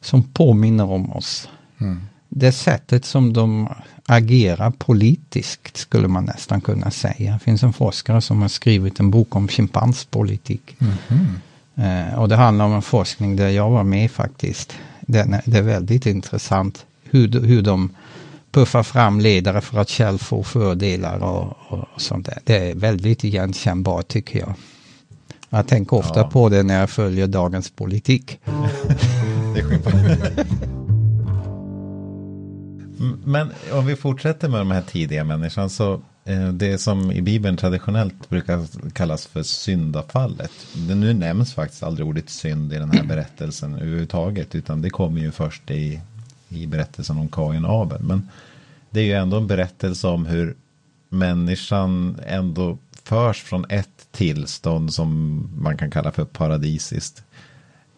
[0.00, 1.48] som påminner om oss.
[1.78, 2.00] Mm.
[2.28, 3.68] Det sättet som de
[4.06, 7.32] agera politiskt skulle man nästan kunna säga.
[7.32, 10.76] Det finns en forskare som har skrivit en bok om schimpanspolitik.
[10.80, 12.10] Mm -hmm.
[12.10, 14.72] eh, och det handlar om en forskning där jag var med faktiskt.
[15.00, 17.90] Den det är väldigt intressant hur, hur de
[18.50, 22.38] puffar fram ledare för att själv få fördelar och, och, sånt där.
[22.44, 24.54] Det är väldigt igenkännbart tycker jag.
[25.54, 26.28] Jag tänker ofta ja.
[26.28, 28.40] på det när jag följer dagens politik.
[33.24, 37.56] men om vi fortsätter med de här tidiga människan så eh, det som i Bibeln
[37.56, 40.52] traditionellt brukar kallas för syndafallet.
[40.88, 44.54] Det nu nämns faktiskt aldrig ordet synd i den här berättelsen överhuvudtaget.
[44.54, 46.00] Utan det kommer ju först i,
[46.48, 48.02] i berättelsen om Kain och Abel.
[48.02, 48.28] Men
[48.90, 50.54] det är ju ändå en berättelse om hur
[51.08, 57.22] människan ändå förs från ett tillstånd som man kan kalla för paradisiskt.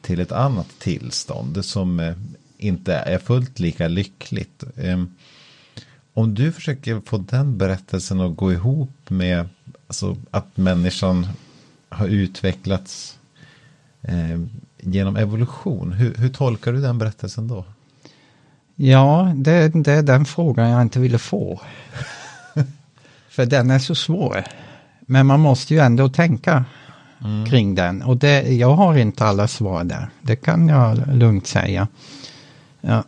[0.01, 2.15] Till ett annat tillstånd som
[2.59, 4.65] inte är fullt lika lyckligt.
[4.77, 5.15] Ehm,
[6.15, 9.49] om du försöker få den berättelsen att gå ihop med
[9.87, 11.27] alltså, att människan
[11.89, 13.19] har utvecklats
[14.03, 14.41] eh,
[14.81, 15.93] genom evolution.
[15.93, 17.65] Hur, hur, tolkar du den berättelsen då?
[18.75, 21.61] Ja, det, det är den frågan jag inte ville få.
[23.29, 24.45] För den är så svår.
[25.07, 26.65] Men man måste ju ändå tänka
[27.25, 27.47] mm.
[27.47, 28.03] kring den.
[28.03, 30.09] Och det, jag har inte alla svar där.
[30.23, 31.89] Det kan jag lugnt säga.
[32.81, 33.05] Ja.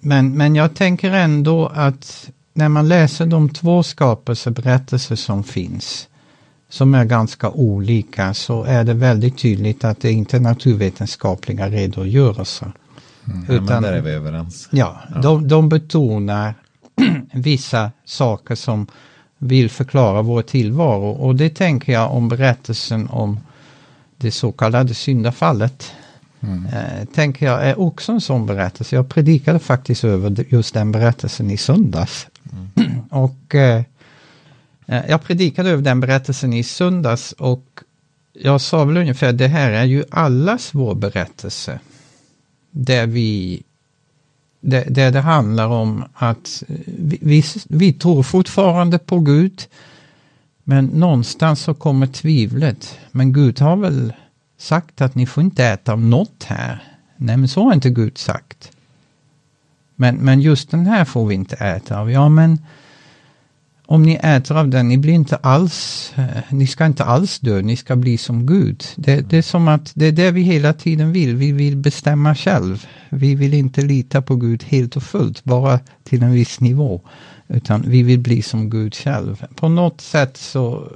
[0.00, 6.08] Men, men jag tänker ändå att när man läser de två skapelseberättelser som finns,
[6.68, 12.72] som är ganska olika, så är det väldigt tydligt att det inte är naturvetenskapliga redogörelser.
[13.26, 13.42] Mm.
[13.42, 14.68] Utan, ja, där är vi överens.
[14.70, 15.20] Ja, ja.
[15.20, 16.54] De, de betonar
[17.32, 18.86] vissa saker som
[19.38, 21.10] vill förklara vår tillvaro.
[21.10, 23.40] Och det tänker jag om berättelsen om
[24.16, 25.92] det så kallade syndafallet.
[26.40, 26.66] Mm.
[26.66, 28.96] Eh, tänker jag är också en sån berättelse.
[28.96, 32.26] Jag predikade faktiskt över just den berättelsen i söndags.
[32.76, 33.00] Mm.
[33.10, 33.82] och eh,
[34.86, 37.80] eh, jag predikade över den berättelsen i söndags och
[38.32, 41.80] jag sa väl ungefär det här är ju allas vår berättelse.
[42.70, 43.62] Där vi
[44.66, 49.62] där, det, det handlar om att vi, vi, vi tror fortfarande på Gud.
[50.64, 52.98] Men någonstans så kommer tvivlet.
[53.12, 54.12] Men Gud har väl
[54.58, 56.82] sagt att ni får inte äta av något här.
[57.16, 58.70] Nej, men så har inte Gud sagt.
[59.96, 62.10] Men, men just den här får vi inte äta av.
[62.10, 62.58] Ja, men
[63.86, 67.62] om ni äter av den, ni blir inte alls, eh, ni ska inte alls dö,
[67.62, 68.84] ni ska bli som Gud.
[68.96, 72.34] Det, det, är som att det är det vi hela tiden vill, vi vill bestämma
[72.34, 72.86] själv.
[73.10, 77.00] Vi vill inte lita på Gud helt och fullt, bara till en viss nivå.
[77.48, 79.46] Utan vi vill bli som Gud själv.
[79.54, 80.92] På något sätt så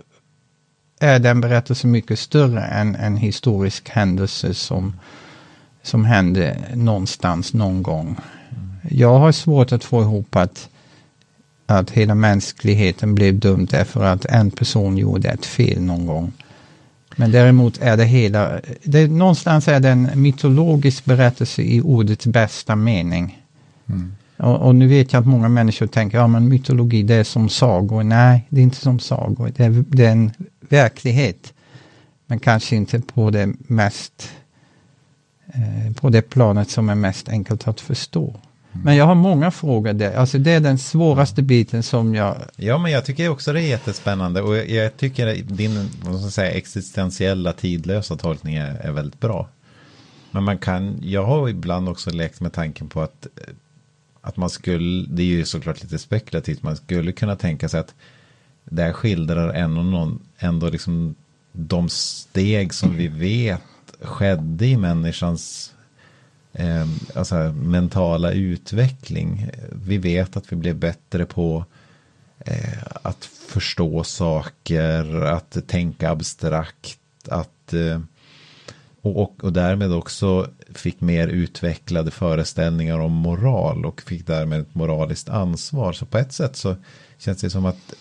[1.00, 4.92] är den berättelsen mycket större än en historisk händelse som,
[5.82, 8.16] som hände någonstans någon gång.
[8.90, 10.68] Jag har svårt att få ihop att,
[11.78, 16.32] att hela mänskligheten blev dömd därför att en person gjorde ett fel någon gång.
[17.16, 22.76] Men däremot är det hela, det, någonstans är det en mytologisk berättelse i ordets bästa
[22.76, 23.44] mening.
[23.86, 24.12] Mm.
[24.36, 27.48] Och, och, nu vet jag att många människor tänker, ja men mytologi det är som
[27.48, 28.02] sagor.
[28.02, 29.52] Nej, det är inte som sagor.
[29.56, 30.30] Det är, det är en
[30.68, 31.52] verklighet.
[32.26, 34.30] Men kanske inte på det mest,
[35.46, 38.40] eh, på det planet som är mest enkelt att förstå.
[38.72, 38.84] Mm.
[38.84, 40.14] Men jag har många frågor där.
[40.14, 42.36] Alltså det är den svåraste biten som jag...
[42.56, 44.42] Ja, men jag tycker också det är jättespännande.
[44.42, 49.48] Och jag tycker din vad ska jag säga, existentiella tidlösa tolkning är, är väldigt bra.
[50.30, 53.26] Men man kan, jag har ibland också lekt med tanken på att
[54.20, 57.94] att man skulle, det är ju såklart lite spekulativt, man skulle kunna tänka sig att
[58.64, 61.14] det här skildrar ändå, någon, ändå liksom
[61.52, 63.62] de steg som vi vet
[64.00, 65.69] skedde i människans
[66.52, 69.50] eh, alltså mentala utveckling.
[69.86, 71.64] Vi vet att vi blev bättre på
[72.38, 78.00] eh, att förstå saker, att tänka abstrakt, att eh,
[79.02, 84.74] och, och, och, därmed också fick mer utvecklade föreställningar om moral och fick därmed ett
[84.74, 85.92] moraliskt ansvar.
[85.92, 86.76] Så på ett sätt så
[87.18, 87.94] känns det som att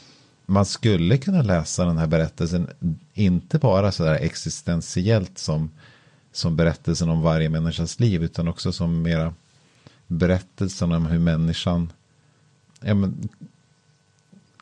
[0.45, 2.69] man skulle kunna läsa den här berättelsen
[3.13, 5.71] inte bara sådär existentiellt som,
[6.31, 9.33] som berättelsen om varje människas liv utan också som mera
[10.07, 11.91] berättelsen om hur människan
[12.81, 13.29] ja, men,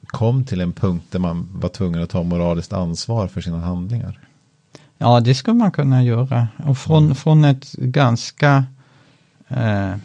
[0.08, 4.20] kom till en punkt där man var tvungen att ta moraliskt ansvar för sina handlingar.
[4.98, 6.48] Ja, det skulle man kunna göra.
[6.66, 7.16] Och från, mm.
[7.16, 8.66] från ett ganska
[9.48, 9.96] eh,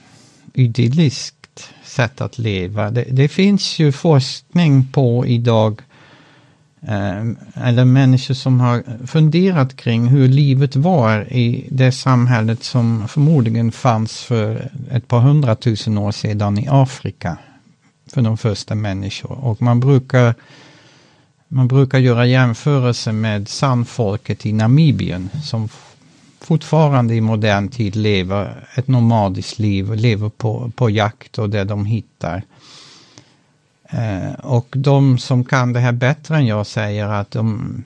[0.55, 2.91] idylliskt sätt att leva.
[2.91, 5.83] Det, det, finns ju forskning på idag,
[6.89, 7.23] Eh,
[7.55, 14.23] eller människor som har funderat kring hur livet var i det samhället som förmodligen fanns
[14.23, 17.39] för ett par hundratusen år sedan i Afrika.
[18.13, 19.45] För de första människor.
[19.45, 20.35] Och man brukar
[21.49, 25.69] man brukar göra jämförelser med sandfolket i Namibien som
[26.41, 31.65] fortfarande i modern tid lever ett nomadiskt liv och lever på, på jakt och det
[31.65, 32.43] de hittar.
[33.93, 37.85] Eh, och de som kan det här bättre än jag säger att de,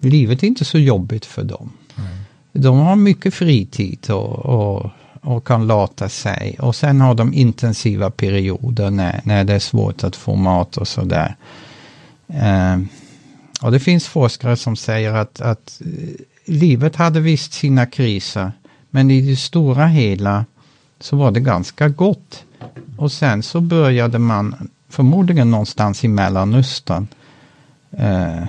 [0.00, 1.72] livet är inte så jobbigt för dem.
[1.96, 2.08] Mm.
[2.52, 4.90] De har mycket fritid och, och,
[5.20, 6.56] och, kan lata sig.
[6.60, 10.88] Och sen har de intensiva perioder när, när det är svårt att få mat och
[10.88, 11.36] sådär.
[12.28, 12.78] Eh,
[13.62, 18.52] och det finns forskare som säger att, att eh, livet hade visst sina kriser,
[18.90, 20.44] men i det stora hela
[21.00, 22.44] så var det ganska gott.
[22.96, 27.06] Och sen så började man, förmodligen någonstans i Mellanöstern,
[27.90, 28.44] eh,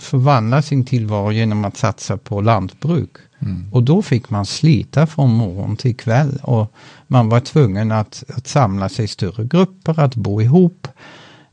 [0.00, 3.10] förvandla sin tillvaro genom att satsa på lantbruk.
[3.38, 3.72] Mm.
[3.72, 6.72] Och då fick man slita från morgon till kväll och
[7.06, 10.88] man var tvungen att, att samla sig i större grupper, att bo ihop.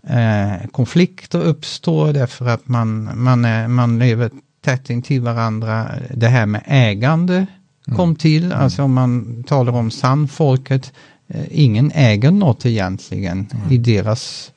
[0.08, 4.32] Eh, konflikter uppstår därför att man, man, är, man lever
[4.62, 5.92] tätt intill varandra.
[6.14, 7.46] Det här med ägande
[7.86, 8.16] kom mm.
[8.16, 8.58] till, mm.
[8.58, 10.94] alltså om man talar om sandfolket.
[11.28, 13.72] Eh, ingen äger något egentligen mm.
[13.72, 14.52] i, deras,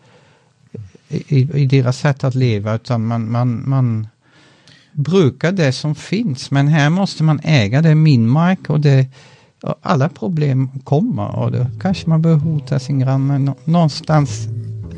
[1.09, 4.09] i, i, deras sätt att leva, utan man, man, man
[4.93, 6.51] brukar det som finns.
[6.51, 9.07] Men här måste man äga, det är min mark och det
[9.83, 14.49] alla problem kommer och då kanske man behöver hota sin granne någonstans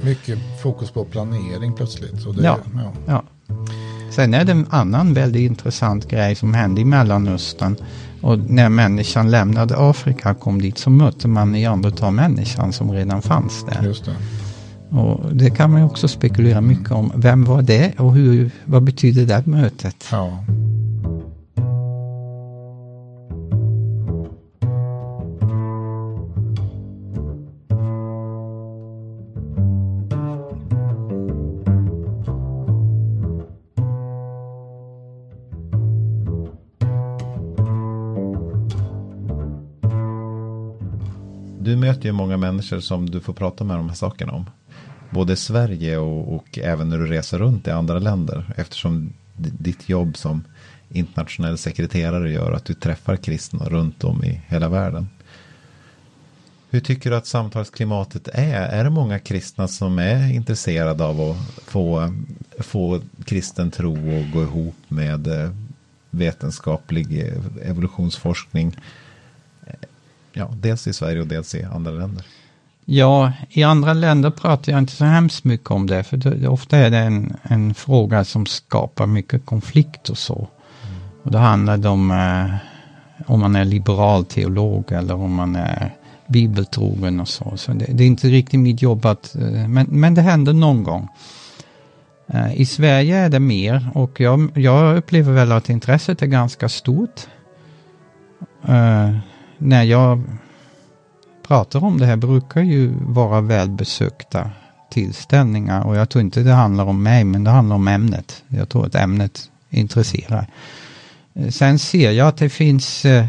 [0.05, 2.27] mycket fokus på planering plötsligt.
[2.27, 2.59] Och det, ja.
[2.75, 2.93] ja.
[3.07, 3.25] ja.
[4.11, 7.77] Sen är det en annan väldigt intressant grej som hände i Mellanöstern.
[8.21, 13.64] Och när människan lämnade Afrika och kom dit så mötte man neandertalmänniskan som redan fanns
[13.64, 13.83] där.
[13.83, 14.16] Just det.
[14.97, 17.12] Och det kan man också spekulera mycket om.
[17.14, 20.05] Vem var det och hur, vad betyder det mötet?
[20.12, 20.45] Ja.
[42.01, 44.46] Möter ju många människor som du får prata med de här sakerna om.
[45.11, 48.55] Både i Sverige och, och även när du reser runt i andra länder.
[48.57, 50.44] Eftersom ditt jobb som
[50.88, 55.09] internationell sekreterare gör att du träffar kristna runt om i hela världen.
[56.70, 58.68] Hur tycker du att samtalsklimatet är?
[58.68, 62.14] Är det många kristna som är intresserade av att få,
[62.59, 65.51] få kristen tro och gå ihop med eh,
[66.11, 68.76] vetenskaplig eh, evolutionsforskning?
[70.33, 72.24] Eh, Ja, dels i Sverige och dels i andra länder.
[72.85, 76.03] Ja, i andra länder pratar jag inte så hemskt mycket om det.
[76.03, 80.49] För det, ofta är det en, en fråga som skapar mycket konflikt och så.
[81.22, 82.55] Och då handlar det om eh,
[83.26, 85.95] om man är liberal teolog eller om man är
[86.26, 87.57] bibeltrogen och så.
[87.57, 90.85] Så det, det är inte riktigt mitt jobb att, eh, men, men det händer någon
[90.85, 91.09] gång.
[92.26, 96.68] Eh, I Sverige är det mer och jag, jag upplever väl att intresset är ganska
[96.68, 97.26] stort.
[99.63, 100.23] När jag
[101.47, 104.51] pratar om det här brukar ju vara välbesökta
[104.91, 108.43] tillställningar och jag tror inte det handlar om mig men det handlar om ämnet.
[108.49, 110.47] Jag tror att ämnet intresserar.
[111.35, 113.27] Eh, sen ser jag att det finns eh,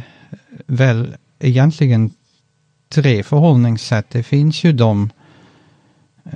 [0.68, 2.12] väl egentligen
[2.90, 4.10] tre förhållningssätt.
[4.10, 5.10] Det finns ju de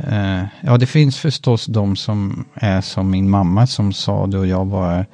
[0.07, 4.65] eh, Ja, det finns förstås de som är som min mamma som sa då jag
[4.65, 5.05] var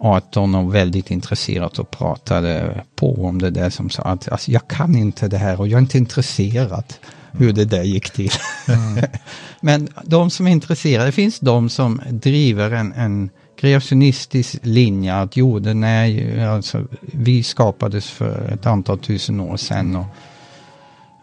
[0.00, 4.68] 18 och väldigt intresserad och pratade på om det där som sa att alltså, jag
[4.68, 6.84] kan inte det här och jag är inte intresserad
[7.32, 8.30] hur det där gick till.
[9.60, 13.30] Men de som är intresserade, det finns de som driver en, en
[13.60, 19.96] kreationistisk linje att jorden är ju, alltså vi skapades för ett antal tusen år sedan.
[19.96, 20.06] Och,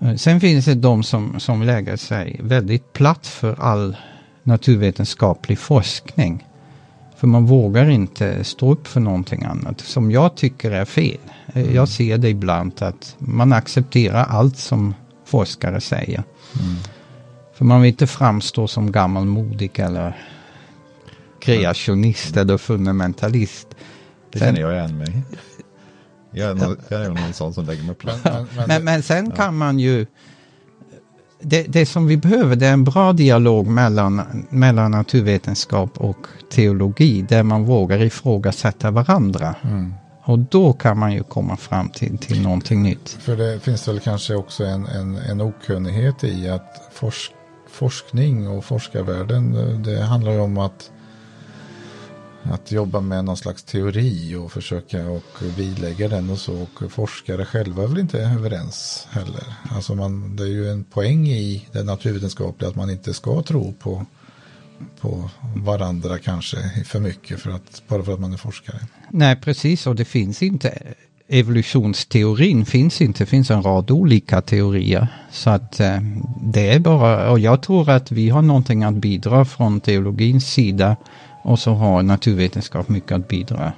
[0.07, 3.97] eh, sen finns det de som, som lägger sig väldigt platt för all
[4.43, 6.43] naturvetenskaplig forskning.
[7.24, 11.17] För man vågar inte stå upp för någonting annat som jag tycker är fel.
[11.53, 14.95] Eh, Jag ser det ibland att man accepterar allt som
[15.26, 16.24] forskare säger.
[17.53, 20.17] För man vill inte framstå som gammalmodig eller
[21.39, 23.67] kreationist eller fundamentalist.
[24.32, 25.21] Det Sen- känner jag igen mig.
[26.32, 28.24] Jag är, nog, jag är någon sån som lägger mig platt.
[28.24, 30.05] Men, Men, men sen kan man ju...
[31.43, 37.21] Det, det som vi behöver det är en bra dialog mellan, mellan naturvetenskap och teologi
[37.21, 39.55] där man vågar ifrågasätta varandra.
[39.63, 39.93] mm.
[40.25, 43.09] Och då kan man ju komma fram till, till någonting nytt.
[43.09, 47.31] För det finns väl kanske också en, en, en okunnighet i att forsk,
[47.69, 50.91] forskning och forskarvärlden, det handlar ju om att,
[52.43, 56.53] att jobba med någon slags teori och försöka och vidlägga den och så.
[56.53, 59.43] Och forskare själva är väl inte överens heller.
[59.71, 63.73] Alltså man, det är ju en poäng i det naturvetenskapliga att man inte ska tro
[63.73, 64.05] på,
[64.99, 68.79] på varandra kanske för mycket för att, bara för att man är forskare.
[69.09, 69.87] Nej, precis.
[69.87, 70.93] Och det finns inte...
[71.27, 73.23] Evolutionsteorin finns inte.
[73.23, 75.07] Det finns en rad olika teorier.
[75.31, 75.97] Så att eh,
[76.41, 77.31] det är bara...
[77.31, 80.95] Och jag tror att vi har någonting att bidra från teologins sida.
[81.43, 83.73] Och så har naturvetenskap mycket att bidra.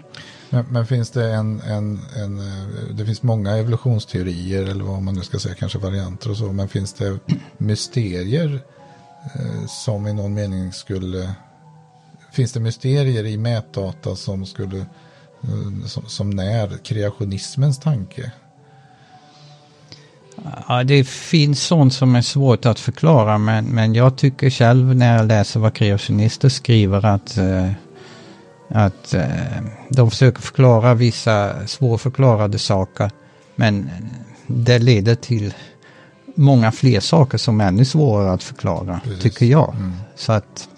[0.49, 5.15] Men, men finns det en, en, en, eh, det finns många evolutionsteorier eller vad man
[5.15, 7.19] nu ska säga, kanske varianter och så, men finns det
[7.57, 8.61] mysterier
[9.35, 11.33] eh, som i någon mening skulle,
[12.31, 14.77] finns det mysterier i mätdata som skulle,
[15.41, 18.31] eh, som, som när kreationismens tanke?
[20.67, 25.17] Ja, det finns sånt som är svårt att förklara men, men jag tycker själv när
[25.17, 27.71] jag läser vad kreationister skriver att, eh,
[28.69, 29.23] att eh,
[29.89, 33.11] de försöker förklara vissa svårförklarade saker
[33.55, 33.89] men
[34.47, 35.53] det leder till
[36.35, 39.23] många fler saker som är ännu svårare att förklara, Precis.
[39.23, 39.75] tycker jag.
[39.75, 39.93] Mm.
[40.15, 40.69] Så att,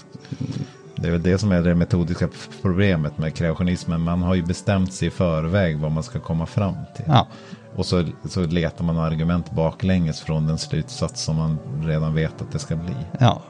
[0.95, 2.29] Det är väl det som är det metodiska
[2.61, 4.01] problemet med kreationismen.
[4.01, 7.05] Man har ju bestämt sig i förväg vad man ska komma fram till.
[7.07, 7.27] ja,
[7.75, 12.51] Och så, så letar man argument baklänges från den slutsats som man redan vet att
[12.51, 12.93] det ska bli.
[13.19, 13.41] ja.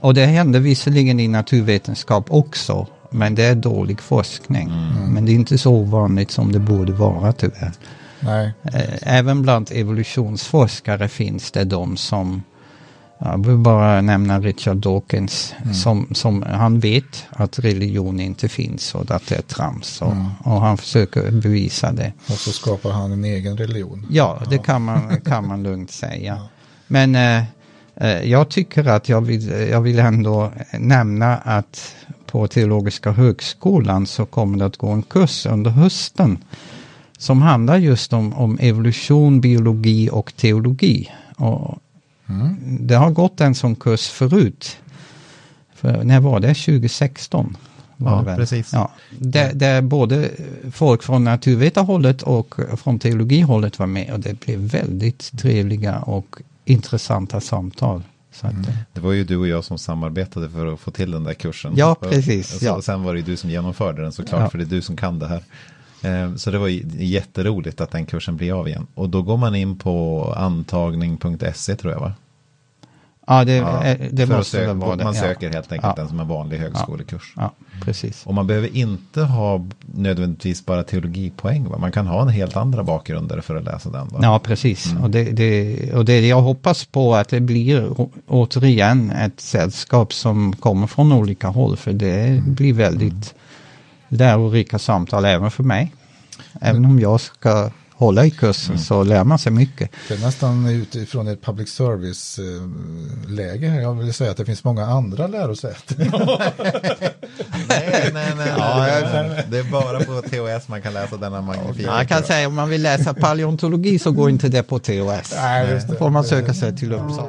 [0.00, 4.72] Och det händer visserligen i naturvetenskap också, men det är dålig forskning.
[5.08, 7.72] Men det är inte så ovanligt som det borde vara tyvärr.
[8.20, 12.42] Nej, Eh, Även bland evolutionsforskare finns det de som
[13.24, 15.74] Jag vill bara nämna Richard Dawkins mm.
[15.74, 20.02] som, som han vet att religion inte finns och att det är trams.
[20.02, 20.26] Och, mm.
[20.44, 22.12] och han försöker bevisa det.
[22.26, 24.06] Och så skapar han en egen religion.
[24.10, 26.34] Ja, det kan man, kan man lugnt säga.
[26.36, 26.48] Ja.
[26.86, 27.44] Men eh,
[27.96, 31.94] eh, jag tycker att jag vill, jag vill ändå nämna att
[32.26, 36.38] på Teologiska högskolan så kommer det att gå en kurs under hösten
[37.18, 41.10] som handlar just om, om evolution, biologi och teologi.
[41.36, 41.78] Och
[42.40, 42.86] mm.
[42.86, 44.76] Det har gått en sån kurs förut.
[45.74, 46.54] För, när var det?
[46.54, 47.56] 2016?
[47.96, 48.72] Var ja, det precis.
[48.72, 50.30] Ja, där, där både
[50.72, 57.40] folk från naturvetarhållet och från teologihållet var med och det blev väldigt trevliga och intressanta
[57.40, 58.02] samtal.
[58.42, 58.62] Mm.
[58.92, 61.72] Det var ju du och jag som samarbetade för att få till den där kursen.
[61.76, 62.56] Ja, precis.
[62.56, 62.82] Och, ja.
[62.82, 64.50] sen var det du som genomförde den såklart, ja.
[64.50, 65.42] för det är du som kan det här.
[66.02, 66.68] Eh, så det var
[67.02, 68.86] jätteroligt att den kursen blir av igen.
[68.94, 72.12] Och då går man in på antagning.se tror jag va?
[73.26, 75.04] Ja, det, ja, det måste väl vara det.
[75.04, 76.02] Man söker helt enkelt ja.
[76.02, 77.34] den som en vanlig högskolekurs.
[77.36, 77.52] Ja,
[77.84, 78.26] precis.
[78.26, 81.68] Och man behöver inte ha nödvändigtvis bara teologipoäng.
[81.68, 81.78] Va?
[81.78, 84.08] Man kan ha en helt andra bakgrunder för att läsa den.
[84.08, 84.18] Va?
[84.22, 84.90] Ja, precis.
[84.90, 85.02] Mm.
[85.02, 87.94] Och, det, det, och det jag hoppas på att det blir
[88.26, 91.76] återigen ett sällskap som kommer från olika håll.
[91.76, 92.54] För det mm.
[92.54, 93.24] blir väldigt mm.
[94.08, 95.92] lärorika samtal även för mig.
[96.60, 98.84] Även om jag ska hålla i kursen mm.
[98.84, 99.90] så lär man sig mycket.
[100.08, 103.80] Det är nästan utifrån ett public service-läge här.
[103.80, 105.96] Jag vill säga att det finns många andra lärosäten.
[107.68, 111.90] nej, nej, nej, ja, Det är bara på TOS man kan läsa denna magnifika.
[111.90, 115.32] Man kan säga om man vill läsa paleontologi så går inte det på TOS.
[115.36, 117.28] Nej, Då får man söka sig till Uppsala.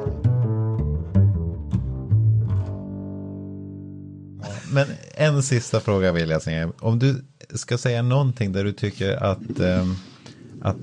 [4.72, 6.72] Men en sista fråga vill jag säga.
[6.78, 9.96] Om du ska säga någonting där du tycker att um,
[10.60, 10.76] att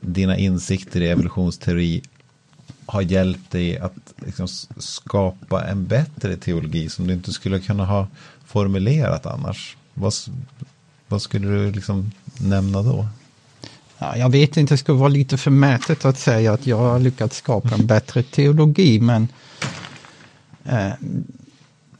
[0.00, 2.02] dina insikter i evolutionsteori
[2.86, 8.06] har hjälpt dig att liksom skapa en bättre teologi som du inte skulle kunna ha
[8.44, 9.76] formulerat annars?
[9.94, 10.12] Vad,
[11.08, 13.06] vad skulle du liksom nämna då?
[13.98, 17.36] Ja, jag vet inte, det skulle vara lite förmätet att säga att jag har lyckats
[17.36, 19.28] skapa en bättre teologi, men
[20.64, 20.92] eh,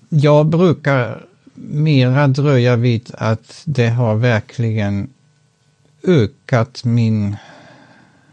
[0.09, 5.09] jag brukar mera dröja vid att det har verkligen
[6.03, 7.37] ökat min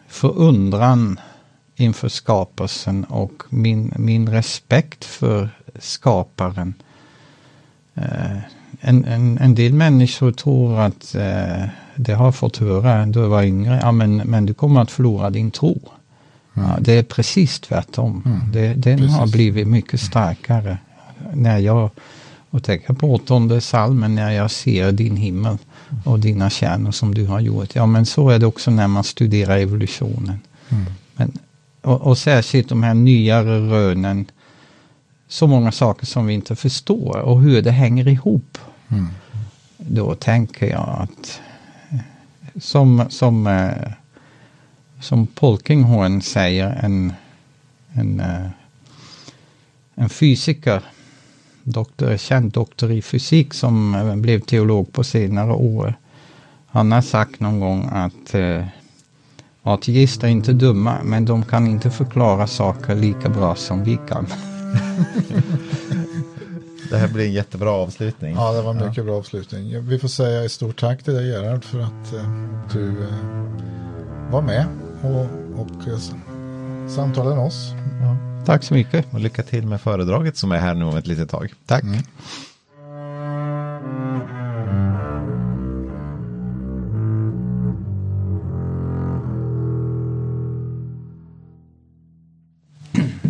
[0.08, 1.20] förundran
[1.76, 5.50] inför skapelsen och min, min respekt för
[5.80, 6.74] skaparen.
[7.94, 8.38] Eh,
[8.80, 11.66] en, en, en del människor tror att eh,
[11.96, 15.30] det har fått höra då jag var yngre, ja men, men du kommer att förlora
[15.30, 15.80] din tro.
[16.54, 16.70] Mm.
[16.70, 18.24] Ja, det är precis tvärtom.
[18.26, 18.52] Mm.
[18.52, 19.16] Det, den precis.
[19.18, 20.78] har blivit mycket starkare.
[21.34, 21.90] När jag,
[22.50, 25.58] och tänker på åttonde salmen, när jag ser din himmel
[26.06, 27.76] och dina kärnor som du har gjort.
[27.76, 30.40] Ja, men så är det också när man studerar evolutionen.
[30.70, 30.86] Mm.
[31.16, 31.32] Men,
[31.82, 34.26] och, och särskilt de här nyare rönen.
[35.28, 38.58] Så många saker som vi inte förstår och hur det hänger ihop.
[38.88, 39.08] Mm.
[39.78, 41.42] Då tänker jag att
[42.60, 43.92] som, som, eh,
[45.00, 47.14] som Polkinghorn säger, en,
[47.94, 48.50] en, eh,
[49.96, 50.82] en fysiker
[51.68, 55.94] doktor, känd doktor i fysik som eh, blev teolog på senare år.
[56.68, 58.66] Han har sagt någon gång att eh,
[59.64, 64.28] ateister är inte dumma, men de kan inte förklara saker lika bra som vi kan.
[66.90, 68.36] det här blir en jättebra avslutning.
[68.36, 69.04] Ja, det var en mycket ja.
[69.04, 69.88] bra avslutning.
[69.88, 72.30] Vi får säga ett stort tack till dig Gerhard för att eh,
[72.74, 74.66] du eh, var med
[75.02, 75.26] och,
[75.62, 76.00] och eh,
[76.90, 77.72] samtalade med oss.
[78.02, 78.37] Ja.
[78.48, 79.14] Tack så mycket.
[79.14, 81.54] Och lycka till med föredraget som är här nu om ett litet tag.
[81.66, 81.84] Tack.
[81.84, 81.98] Mm.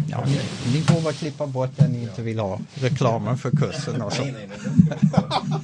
[0.10, 0.26] Ja,
[0.74, 2.60] ni, får bara klippa bort det ni inte vill ha.
[2.74, 4.22] Reklamen för kursen och så.
[4.22, 4.50] Nej, nej,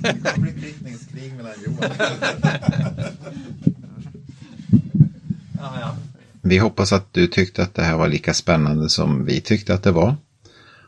[0.02, 0.16] nej.
[0.36, 1.90] Det blir kvittningskrig mellan Johan.
[5.60, 5.96] ja, ja.
[6.46, 9.84] Vi hoppas att du tyckte att det här var lika spännande som vi tyckte att
[9.84, 10.16] det var.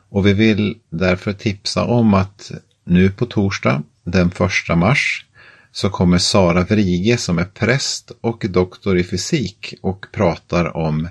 [0.09, 2.51] Och vi vill därför tipsa om att
[2.83, 4.31] nu på torsdag den
[4.69, 5.25] 1 mars
[5.71, 11.09] så kommer Sara Vrige som är präst och doktor i fysik och pratar om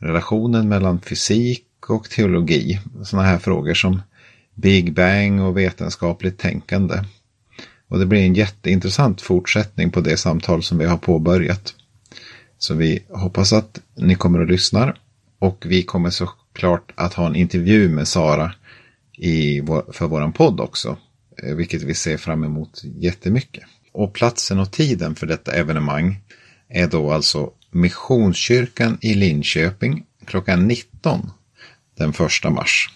[0.00, 2.80] relationen mellan fysik och teologi.
[3.04, 4.02] Sådana här frågor som
[4.54, 7.04] Big Bang och vetenskapligt tänkande.
[7.88, 11.74] Och det blir en jätteintressant fortsättning på det samtal som vi har påbörjat.
[12.62, 14.98] Så vi hoppas att ni kommer och lyssnar
[15.38, 18.54] och vi kommer såklart att ha en intervju med Sara
[19.18, 20.96] i vår, för vår podd också,
[21.42, 23.64] eh, vilket vi ser fram emot jättemycket.
[23.92, 26.20] Och platsen och tiden för detta evenemang
[26.68, 31.30] är då alltså Missionskyrkan i Linköping klockan 19
[31.98, 32.90] den första mars.